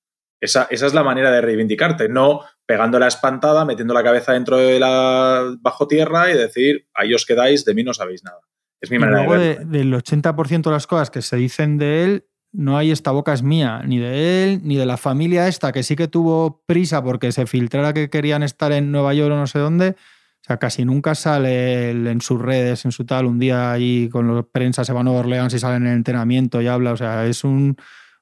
[0.43, 4.57] Esa, esa es la manera de reivindicarte, no pegando la espantada, metiendo la cabeza dentro
[4.57, 8.39] de la bajo tierra y decir, ahí os quedáis, de mí no sabéis nada.
[8.81, 9.71] Es mi Y manera de luego verlo.
[9.71, 13.33] de- del 80% de las cosas que se dicen de él, no hay esta boca
[13.35, 17.03] es mía, ni de él, ni de la familia esta, que sí que tuvo prisa
[17.05, 19.95] porque se filtrara que querían estar en Nueva York o no sé dónde.
[20.43, 24.09] O sea, casi nunca sale él en sus redes, en su tal, un día allí
[24.09, 26.93] con la prensa se va a Nueva Orleans y sale en el entrenamiento y habla.
[26.93, 27.76] O sea, es un,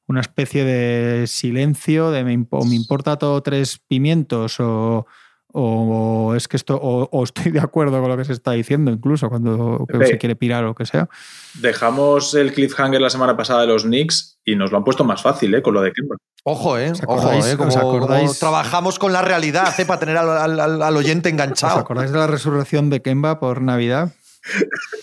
[0.08, 5.06] una especie de silencio de me, o me importa todo tres pimientos o,
[5.52, 8.90] o es que esto o, o estoy de acuerdo con lo que se está diciendo
[8.90, 10.06] incluso cuando Pepe.
[10.06, 11.08] se quiere pirar o lo que sea.
[11.54, 15.22] Dejamos el cliffhanger la semana pasada de los Knicks y nos lo han puesto más
[15.22, 15.62] fácil, ¿eh?
[15.62, 16.16] Con lo de Kemba.
[16.44, 16.92] Ojo, ¿eh?
[16.92, 17.56] ¿Os Ojo, ¿eh?
[17.56, 19.84] Como, os acordáis- como trabajamos con la realidad, ¿eh?
[19.84, 21.78] Para tener al, al- al- oyente ¿Os enganchado.
[21.78, 24.12] acordáis de la resurrección de Kemba por Navidad?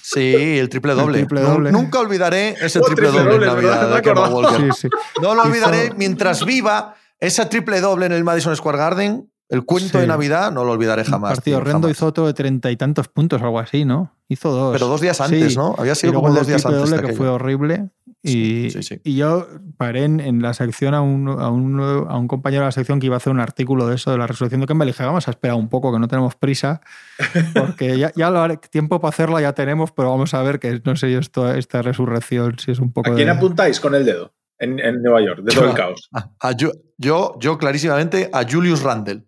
[0.02, 1.26] Sí, el triple doble.
[1.26, 1.72] triple.
[1.72, 3.68] Nunca olvidaré ese Oh, triple, triple doble en doble.
[3.68, 4.54] Navidad No de Kemba acordaba.
[4.58, 4.74] Walker.
[4.74, 4.88] Sí, sí.
[5.22, 9.30] No lo olvidaré mientras viva ese triple doble en el Madison Square Garden.
[9.48, 9.98] El cuento Sí.
[10.00, 11.36] de Navidad no lo olvidaré Un jamás.
[11.36, 11.98] partido tío, horrendo jamás.
[11.98, 14.12] hizo otro de treinta y tantos puntos, algo así, ¿no?
[14.28, 14.74] Hizo dos.
[14.74, 15.58] Pero dos días antes, Sí.
[15.60, 15.76] ¿no?
[15.78, 16.90] Había Y sido como dos días antes.
[16.90, 17.90] doble, que fue horrible.
[18.24, 19.02] Y, Sí, sí, sí.
[19.04, 22.70] y yo paré en, en la sección a un, a, un, a un compañero de
[22.70, 24.84] la sección que iba a hacer un artículo de eso, de la resurrección de Kemba.
[24.84, 26.82] Le dije, vamos a esperar un poco, que no tenemos prisa,
[27.56, 30.82] porque ya, ya lo haré- tiempo para hacerla ya tenemos, pero vamos a ver que
[30.84, 33.34] no sé yo esto, esta resurrección, si es un poco ¿A quién de...
[33.34, 36.10] apuntáis con el dedo en, en Nueva York, de todo el caos?
[36.12, 36.52] A-
[36.98, 39.24] yo, yo clarísimamente a Julius Randle.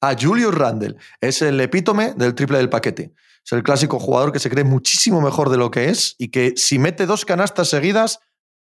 [0.00, 0.96] A Julius Randle.
[1.20, 3.12] Es el epítome del triple del paquete.
[3.44, 6.54] Es el clásico jugador que se cree muchísimo mejor de lo que es y que
[6.56, 8.18] si mete dos canastas seguidas,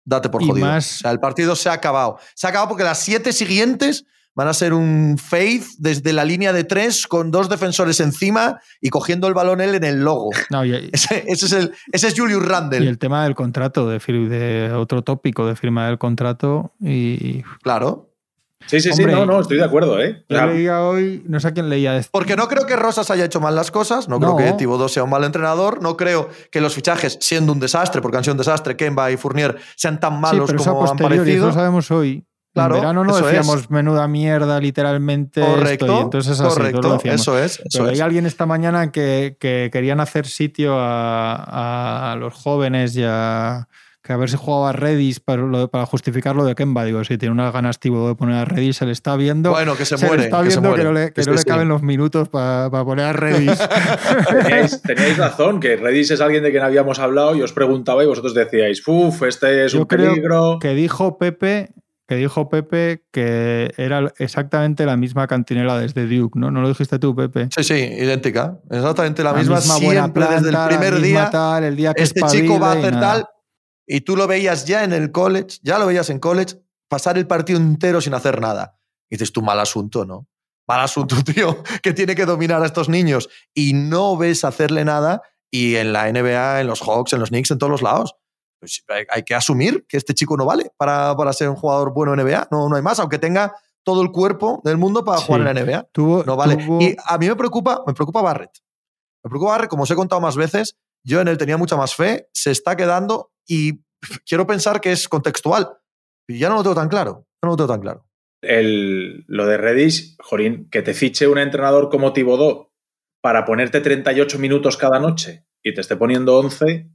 [0.04, 0.66] date por Y jodido.
[0.68, 2.18] más- O sea, el partido se ha acabado.
[2.36, 4.06] Se ha acabado porque las siete siguientes
[4.38, 8.90] van a ser un fade desde la línea de tres con dos defensores encima y
[8.90, 10.32] cogiendo el balón él en el logo.
[10.50, 12.84] No, y, Ese, ese es, el, ese es Julius Randle.
[12.84, 16.74] y el tema del contrato, de, de otro tópico de firma del contrato.
[16.82, 18.12] Y Claro.
[18.68, 20.24] Sí, sí, Hombre, sí, no, no, estoy de acuerdo, ¿eh?
[20.30, 22.09] O yo sea, leía hoy, no sé a quién leía esto.
[22.11, 24.36] Porque no creo que Rosas haya hecho mal las cosas, no, No.
[24.36, 28.01] creo que Thibodeau sea un mal entrenador, no creo que los fichajes, siendo un desastre,
[28.01, 30.91] porque han sido un desastre, Kemba y Fournier sean tan malos sí, pero eso como
[30.91, 31.47] han eso parecido.
[31.47, 32.26] lo sabemos hoy.
[32.53, 33.70] Claro, en verano no eso decíamos es.
[33.70, 35.41] menuda mierda, literalmente.
[35.41, 37.22] Correcto, esto, y entonces es así, lo correcto, decíamos.
[37.22, 38.01] eso es, Pero eso hay es.
[38.01, 43.68] alguien esta mañana que, que querían hacer sitio a, a los jóvenes y a,
[44.06, 46.86] que a ver si jugaba a Redis para, lo- para justificar lo de Kemba.
[46.86, 49.49] Digo, si tiene unas ganas Thibodeau de poner a Redis, se le está viendo.
[49.49, 50.20] Bueno, que se, se muere.
[50.22, 51.45] le está que se viendo que, no le, que Sí, no le sí.
[51.45, 53.58] caben los minutos para poner a Redis.
[54.43, 58.08] teníais, teníais razón, que Redis es alguien de quien habíamos hablado y os preguntaba y
[58.08, 60.60] vosotros decíais, uff, este es Yo un creo peligro.
[60.62, 61.70] que dijo Pepe
[62.08, 66.51] que dijo Pepe que era exactamente la misma cantinela desde Duke, ¿no?
[66.51, 67.47] ¿No lo dijiste tú, Pepe?
[67.49, 68.60] Sí, sí, idéntica.
[68.70, 71.30] Exactamente la, misma, buena siempre desde el primer misma día.
[71.32, 73.26] tal, el día que Este chico va a hacer tal.
[73.88, 76.56] Y tú lo veías ya en el college, ya lo veías en college,
[76.88, 78.80] pasar el partido entero sin hacer nada.
[79.10, 80.28] Y dices tú, mal asunto, ¿no?
[80.68, 83.30] Mal asunto, tío, que tiene que dominar a estos niños.
[83.54, 85.22] Y no ves hacerle nada.
[85.52, 88.16] Y en la NBA, en los Hawks, en los Knicks, en todos los lados.
[88.60, 92.14] Pues hay, que asumir que este chico no vale para, para ser un jugador bueno
[92.14, 92.48] en NBA.
[92.52, 95.26] No, no hay más, aunque tenga todo el cuerpo del mundo para Sí.
[95.28, 95.84] jugar en la NBA.
[95.92, 96.56] Tuvo, No vale.
[96.58, 98.52] tuvo- Y a mí me preocupa, me preocupa Barrett.
[99.24, 100.76] Me preocupa Barrett, como os he contado más veces,
[101.06, 103.84] yo en él tenía mucha más fe, se está quedando y
[104.26, 105.78] quiero pensar que es contextual.
[106.28, 107.28] Y ya no lo tengo tan claro.
[107.43, 108.06] No lo tengo tan claro.
[108.41, 112.74] El, lo de Redis, Jorín, que te fiche un entrenador como Tibodó
[113.22, 116.89] para ponerte 38 minutos cada noche y te esté poniendo 11,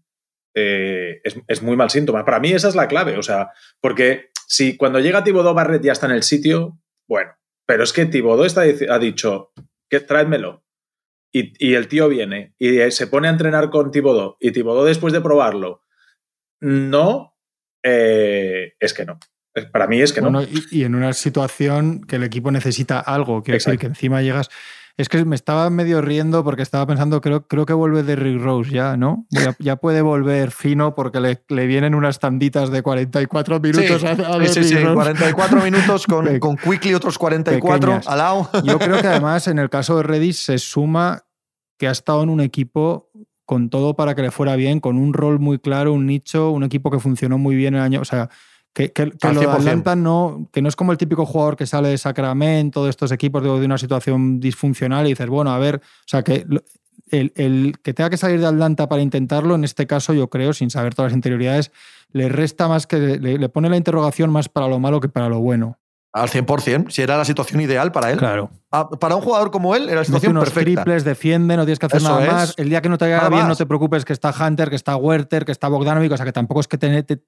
[0.55, 2.25] eh, es, es muy mal síntoma.
[2.25, 3.51] Para mí esa es la clave, o sea,
[3.81, 7.33] porque si cuando llega Tibodó Barrett ya está en el sitio, bueno,
[7.67, 9.53] pero es que Tibodó está, ha dicho
[9.89, 10.65] que tráedmelo.
[11.33, 15.13] Y, y el tío viene y se pone a entrenar con Tibodó y Tibodó después
[15.13, 15.85] de probarlo,
[16.61, 17.37] no,
[17.83, 19.19] eh, es que no.
[19.73, 20.43] Para mí es que no.
[20.43, 23.81] y, y en una situación que el equipo necesita algo, decir Exacto.
[23.81, 24.49] que encima llegas.
[25.01, 28.71] Es que me estaba medio riendo porque estaba pensando, creo, creo que vuelve Derrick Rose
[28.71, 29.25] ya, ¿no?
[29.31, 34.07] Ya, ya puede volver fino porque le, le vienen unas tanditas de 44 minutos sí,
[34.07, 34.95] a, a sí, sí, Derrick sí, Rose.
[34.95, 38.09] 44 minutos con, con Quickly otros 44 pequeñas.
[38.09, 38.51] al lado.
[38.63, 41.25] Yo creo que además en el caso de Redis se suma
[41.79, 43.11] que ha estado en un equipo
[43.47, 46.63] con todo para que le fuera bien, con un rol muy claro, un nicho, un
[46.63, 48.03] equipo que funcionó muy bien el año.
[48.03, 48.29] O sea,
[48.73, 49.51] que, que- que lo de 100%.
[49.59, 53.11] Atlanta no, que no es como el típico jugador que sale de Sacramento, de estos
[53.13, 56.47] equipos de, de una situación disfuncional y dices, bueno, a ver, o sea, que
[57.11, 60.53] el, el que tenga que salir de Atlanta para intentarlo, en este caso, yo creo,
[60.53, 61.73] sin saber todas las interioridades,
[62.13, 65.29] le resta más que le, le pone la interrogación más para lo malo que para
[65.29, 65.79] lo bueno.
[66.13, 68.19] Al 100%, si era la situación ideal para él.
[68.19, 68.51] Claro.
[68.73, 70.83] Ah, Para un jugador como él, era la situación unos perfecta.
[70.83, 72.33] triples, defiende, no tienes que hacer Eso nada es.
[72.33, 72.55] más.
[72.57, 73.49] El día que no te vaya Nada bien, más.
[73.51, 76.33] no te preocupes que está Hunter, que está Werther, que está Bogdanovic, o sea que
[76.33, 77.23] tampoco es que te- te-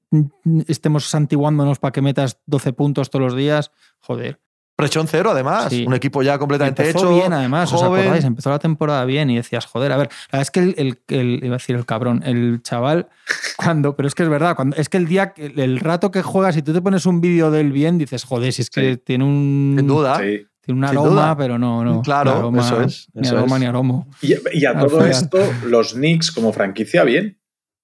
[0.67, 3.71] estemos santiguándonos para que metas 12 puntos todos los días.
[4.01, 4.41] Joder.
[4.83, 5.67] Presión cero, además.
[5.71, 5.85] Sí.
[5.87, 7.15] Un equipo ya completamente Empezó hecho.
[7.15, 8.25] bien, además, ¿os acordáis?
[8.25, 10.99] Empezó la temporada bien y decías, joder, a ver, la verdad es que el, el-
[11.09, 13.09] el- iba a decir el cabrón, el chaval,
[13.57, 16.23] cuando, pero es que es verdad, cuando, es que el día, que- el, rato que
[16.23, 19.01] juegas y tú te pones un vídeo del bien, dices, joder, si es que Sí.
[19.05, 20.19] tiene un, Sin duda.
[20.19, 20.47] Sí.
[20.65, 21.37] tiene un aroma, duda.
[21.37, 22.03] pero no, no.
[22.03, 23.61] Claro, ni aroma, eso es, Ni eso aroma es.
[23.61, 24.07] ni aromo.
[24.21, 27.39] Y, y a todo esto, los Knicks como franquicia, bien.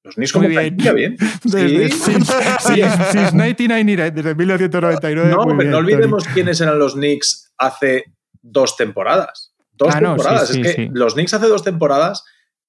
[0.09, 0.76] Los Knicks como bien.
[0.76, 1.16] bien.
[1.44, 1.90] Desde, Sí.
[1.90, 5.30] since, since- since 1999, desde 1999.
[5.30, 5.92] No, muy pero bien, no Tony.
[5.92, 8.04] olvidemos quiénes eran los Knicks hace
[8.42, 9.52] dos temporadas.
[9.72, 10.48] Dos Ah, no, sí, temporadas.
[10.48, 10.90] sí, es que sí.
[10.92, 12.24] los Knicks hace dos temporadas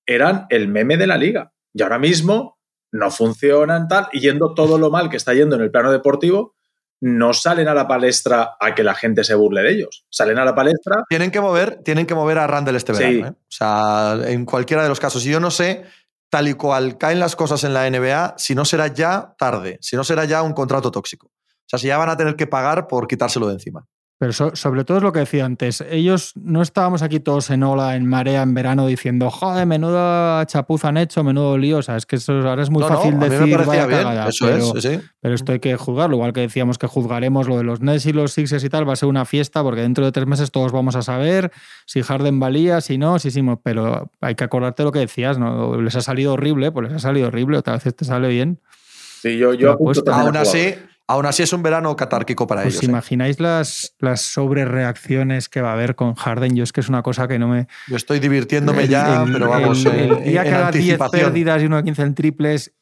[0.06, 1.52] eran el meme de la liga.
[1.74, 2.60] Y ahora mismo
[2.92, 4.08] no funcionan tal.
[4.12, 6.56] Y yendo todo lo mal que está yendo en el plano deportivo,
[7.02, 10.06] no salen a la palestra a que la gente se burle de ellos.
[10.10, 11.04] Salen a la palestra.
[11.08, 13.04] Tienen que mover, tienen que mover a Randall este Sí.
[13.04, 13.28] verano.
[13.28, 13.32] ¿eh?
[13.40, 15.26] O sea, en cualquiera de los casos.
[15.26, 15.84] Y yo no sé,
[16.30, 19.96] tal y cual caen las cosas en la NBA, si no será ya tarde, si
[19.96, 21.28] no será ya un contrato tóxico.
[21.28, 23.86] O sea, si ya van a tener que pagar por quitárselo de encima.
[24.20, 25.80] Pero so- sobre todo es lo que decía antes.
[25.90, 30.90] Ellos no estábamos aquí todos en ola, en marea, en verano, diciendo, joder, menuda chapuza
[30.90, 31.78] han hecho, menudo lío.
[31.78, 33.58] O sea, es que eso ahora es muy No, no, fácil a mí me decir,
[33.66, 34.04] vaya bien.
[34.04, 34.28] cagada.
[34.28, 35.00] Eso pero, es, sí.
[35.22, 36.18] pero esto hay que juzgarlo.
[36.18, 38.92] Igual que decíamos que juzgaremos lo de los Nets y los Sixers y tal, va
[38.92, 41.52] a ser una fiesta porque dentro de tres meses todos vamos a saber
[41.86, 43.42] si Harden valía, si no, si sí.
[43.64, 45.80] Pero hay que acordarte lo que decías, ¿no?
[45.82, 48.60] Les ha salido horrible, pues les ha salido horrible, otra vez te sale bien.
[49.22, 49.78] Sí, yo, yo
[50.12, 50.76] Aún a así.
[51.10, 52.84] Aún así es un verano catárquico para ¿Os ellos.
[52.84, 52.86] ¿eh?
[52.86, 56.56] imagináis las, las sobrereacciones que va a haber con Harden?
[56.56, 57.68] Yo es que es una cosa que no me...
[57.88, 60.92] Yo estoy divirtiéndome El- ya, el- pero vamos, el, el día en que haga 10
[60.94, 61.22] anticipación.
[61.26, 62.74] pérdidas y uno de 15 en triples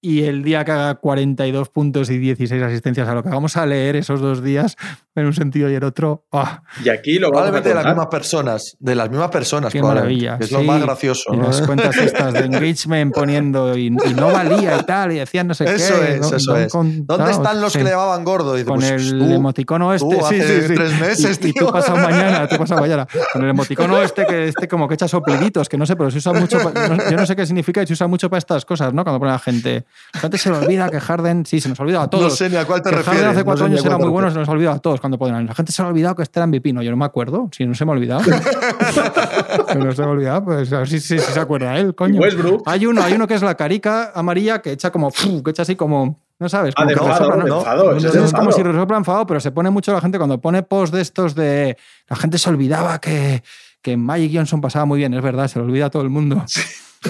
[0.00, 3.66] y el día que haga 42 puntos y 16 asistencias, a lo que vamos a
[3.66, 4.76] leer esos dos días
[5.16, 6.62] en un sentido y en otro, ¡ah!
[6.84, 9.80] Y aquí lo vamos a Probablemente de las mismas personas, de las mismas personas, qué
[9.80, 10.44] probablemente, maravilla.
[10.44, 11.34] Es lo Sí, más gracioso.
[11.34, 11.46] Y ¿no?
[11.48, 15.54] las cuentas estas de engagement poniendo y, y no valía y tal, y decían no
[15.54, 16.14] sé Eso qué.
[16.14, 16.70] es, no- eso es.
[16.72, 17.78] con- ¿Dónde claro, están los sí.
[17.78, 18.54] que le llamaban gordo?
[18.54, 20.06] Y dice, Con pues, el tú, emoticono este.
[20.08, 20.74] tú, sí, hace sí, sí.
[20.74, 21.66] tres meses, y, y tío.
[21.66, 23.06] tú pasado mañana, tú pasado mañana.
[23.32, 26.18] Con el emoticono este que este como que echa sopliditos, que no sé, pero se
[26.18, 26.58] usa mucho.
[26.60, 29.02] pa- no- yo no sé qué significa y se usa mucho para estas cosas, ¿no?
[29.02, 29.84] Cuando pone a la gente.
[30.14, 32.24] La gente se le olvida que Harden, sí, se nos olvida a todos.
[32.24, 33.20] No sé ni a cuál te que refieres.
[33.20, 35.00] Harden hace no cuatro sé años era muy bueno, se nos ha olvidado a todos
[35.00, 35.46] cuando ponen.
[35.46, 36.72] La gente se le ha olvidado que este era MVP.
[36.72, 38.22] No, yo no me acuerdo, si no se me ha olvidado.
[39.78, 42.20] no se me ha olvidado, pues a ver si, si- si se acuerda él, coño.
[42.20, 42.62] Westbrook.
[42.66, 45.76] Hay uno, hay uno que es la carica amarilla que echa como, que echa así
[45.76, 47.06] como, no sabes, Ah, como de que de
[47.48, 47.60] ¿no?
[47.96, 50.40] es No, de es como si resopla enfado, pero se pone mucho la gente cuando
[50.40, 51.76] pone post de estos de.
[52.08, 53.42] La gente se olvidaba que,
[53.82, 56.44] que Magic Johnson pasaba muy bien, es verdad, se lo olvida a todo el mundo.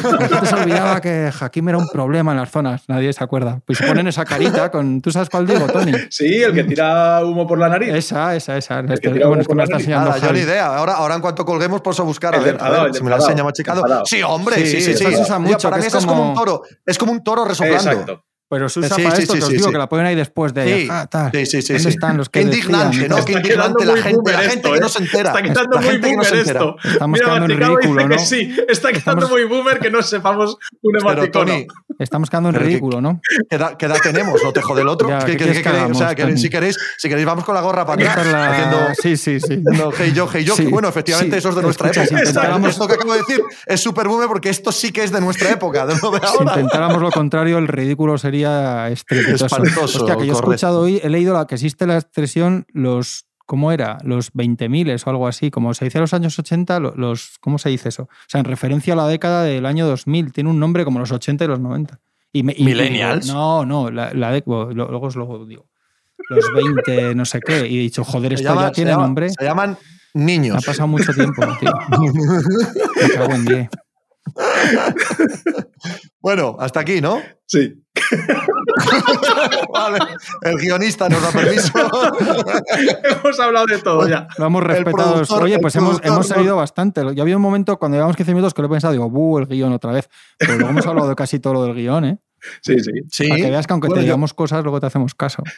[0.02, 3.60] La gente se olvidaba que Hakim era un problema en las zonas, nadie se acuerda.
[3.64, 5.00] Pues se ponen esa carita con.
[5.00, 5.92] ¿Tú sabes cuál digo, Tony?
[6.10, 7.94] Sí, el que tira humo por la nariz.
[7.94, 8.84] Esa, esa, esa.
[8.84, 10.10] que Este- tira bueno, es que me está la enseñando.
[10.10, 10.76] Nada, yo ni idea.
[10.76, 13.02] Ahora, ahora en cuanto colguemos, pues a buscar a El ver, a ver el si
[13.02, 13.82] me la enseña machicado.
[14.04, 15.04] Sí, hombre, Sí, sí, sí, sí.
[15.04, 16.62] eso se usa Tío, mucho, para que mí es eso es como como- un toro.
[16.86, 17.90] Es como un toro resoplando.
[17.90, 18.24] Exacto.
[18.50, 19.72] Pero se usa Sí, para sí, esto, sí, que os sí, digo, sí.
[19.72, 20.64] que la ponen ahí después de.
[20.82, 21.30] Sí, "Ah, tal".
[21.32, 21.88] sí, sí, sí, ¿Dónde sí.
[21.90, 23.22] están los que Qué indignante, ¿no?
[23.24, 24.80] Qué indignante la gente, la boomer gente esto, que ¿eh?
[24.80, 25.28] no se entera.
[25.30, 26.76] Está quedando La muy gente que no boomer esto.
[26.84, 28.18] Estamos Mira, quedando en ridículo, dice que ¿no?
[28.18, 28.56] sí.
[28.68, 31.52] Está quedando Estamos- muy boomer que no sepamos un emoticono.
[31.98, 33.20] Estamos quedando en ridículo, ¿no?
[33.50, 34.42] ¿qué edad, qué edad tenemos?
[34.42, 35.08] No te jode el otro.
[35.10, 35.90] Ya, ¿Qué, ¿qué qué- quieres qué que queréis?
[35.90, 36.38] O sea, que- Tony?
[36.38, 38.26] si, queréis, si queréis, vamos con la gorra para atrás.
[38.28, 39.58] la- Haciendo, Sí, sí, sí.
[39.62, 40.54] No, hey yo, hey yo.
[40.70, 41.38] Bueno, efectivamente sí.
[41.40, 42.30] eso es de nuestra Escucha, si época.
[42.30, 45.20] intentáramos- Esto que acabo de decir es super boomer porque esto sí que es de
[45.20, 49.46] nuestra época, de lo de Si intentáramos lo contrario, el ridículo sería estrepitoso.
[49.46, 53.24] Espantoso, Hostia, que yo he escuchado hoy, he leído la que existe la expresión los.
[53.46, 53.96] ¿Cómo era?
[54.04, 55.50] Los 20.000 o algo así.
[55.50, 57.38] Como se dice en los años 80, lo- los.
[57.40, 58.02] ¿Cómo se dice eso?
[58.02, 60.32] O sea, en referencia a la década del año 2000.
[60.32, 61.98] Tiene un nombre como los 80 y los 90.
[62.30, 63.26] Y me- y- digo, ¿Millennials?
[63.26, 65.66] no, no, la, la de- lo- luego os lo digo.
[66.28, 67.66] Los 20, no sé qué.
[67.66, 69.30] Y he dicho, joder, esto llama- ya tiene llama- nombre.
[69.30, 70.62] Se llaman Ha niños.
[70.66, 71.72] pasado mucho tiempo, tío.
[73.02, 73.68] Me cago en diez.
[76.20, 77.20] Bueno, hasta aquí, ¿no?
[77.46, 77.74] Sí.
[79.72, 79.98] Vale.
[80.42, 81.72] El guionista nos da permiso.
[83.22, 84.26] Hemos hablado de todo ya.
[84.38, 85.22] Lo hemos respetado.
[85.40, 87.02] Oye, pues hemos, hemos no- salido bastante.
[87.14, 89.46] Ya había un momento cuando llevamos 15 minutos que lo he pensado, digo, buh, el
[89.46, 90.08] guion otra vez.
[90.38, 92.18] Pero luego hemos hablado de casi todo lo del guion, ¿eh?
[92.62, 92.90] Sí, sí.
[93.10, 93.28] Sí.
[93.28, 95.42] Para que veas que aunque Bueno, te yo- digamos cosas, luego te hacemos caso.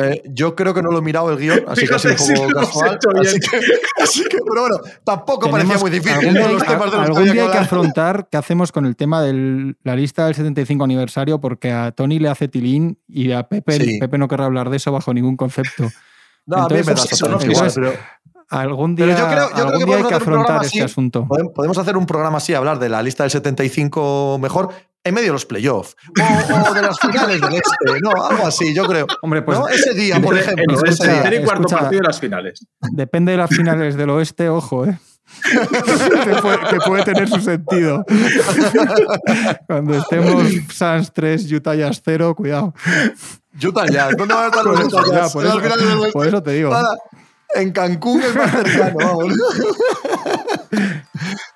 [0.00, 2.34] Eh, yo creo que no lo he mirado el guion, así que ha sido un
[2.52, 2.98] poco casual.
[3.20, 3.58] Así que,
[4.00, 6.18] así que, pero bueno, tampoco parecía muy difícil.
[6.18, 7.64] Algún día, hay, los temas de los que algún había día hay que hablar.
[7.64, 12.20] afrontar qué hacemos con el tema de la lista del 75 aniversario, porque a Tony
[12.20, 13.98] le hace tilín y a Pepe, Sí.
[13.98, 15.88] Pepe no querrá hablar de eso bajo ningún concepto.
[16.46, 17.92] No, a mí me da Entonces, exactamente eso no igual, pero
[18.50, 20.80] Algún día, Pero yo creo- yo creo algún que día hay que afrontar este así.
[20.80, 21.26] asunto.
[21.28, 24.68] podem- podemos hacer un programa así, hablar de la lista del 75 mejor
[25.08, 28.84] en medio de los playoffs o, de las finales del este, no, algo así, yo
[28.86, 29.06] creo.
[29.22, 29.68] Hombre, pues ¿no?
[29.68, 31.22] ese día, por ejemplo, ese el día.
[31.22, 31.80] tercer y cuarto Escucha.
[31.82, 32.66] partido de las finales.
[32.92, 34.98] Depende de las finales del oeste, ojo, ¿eh?
[35.44, 38.04] que, puede, que puede tener su sentido.
[39.66, 40.44] Cuando estemos
[40.74, 42.74] Suns 3, Utah Jazz 0, cuidado.
[43.62, 45.32] Utah Jazz, ¿dónde van a estar Por los eso, Utah Jazz?
[45.32, 46.70] por En eso- por eso te digo.
[46.70, 46.96] Nada,
[47.54, 49.34] en Cancún es más cercano, vamos.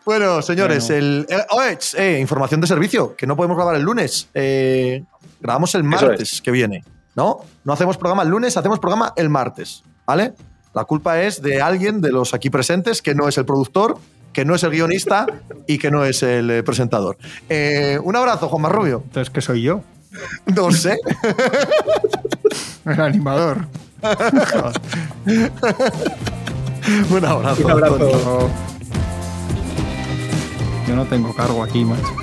[0.05, 0.98] bueno, señores, Bueno.
[1.05, 4.28] el eh, oh, eh, eh, información de servicio, que no podemos grabar el lunes.
[4.34, 5.05] Eh,
[5.40, 6.84] grabamos el martes que viene,
[7.14, 7.40] ¿no?
[7.64, 10.34] No hacemos programa el lunes, hacemos programa el martes, ¿vale?
[10.74, 13.98] La culpa es de alguien de los aquí presentes que no es el productor,
[14.32, 15.26] que no es el guionista
[15.66, 17.18] y que no es el eh, presentador.
[17.48, 19.03] Eh, un abrazo, Juan Marrubio.
[19.05, 19.82] Entonces, ¿qué soy yo?
[20.55, 20.98] No sé.
[22.84, 23.66] El animador.
[27.11, 27.64] un abrazo.
[27.64, 28.50] Un abrazo.
[30.86, 32.14] Yo no tengo cargo aquí, macho.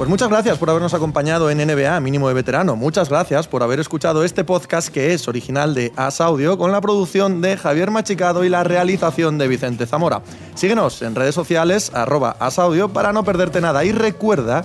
[0.00, 2.74] Pues muchas gracias por habernos acompañado en NBA Mínimo de Veterano.
[2.74, 6.80] Muchas gracias por haber escuchado este podcast que es original de As Audio con la
[6.80, 10.22] producción de Javier Machicado y la realización de Vicente Zamora.
[10.54, 14.64] Síguenos en redes sociales arroba As Audio para no perderte nada y recuerda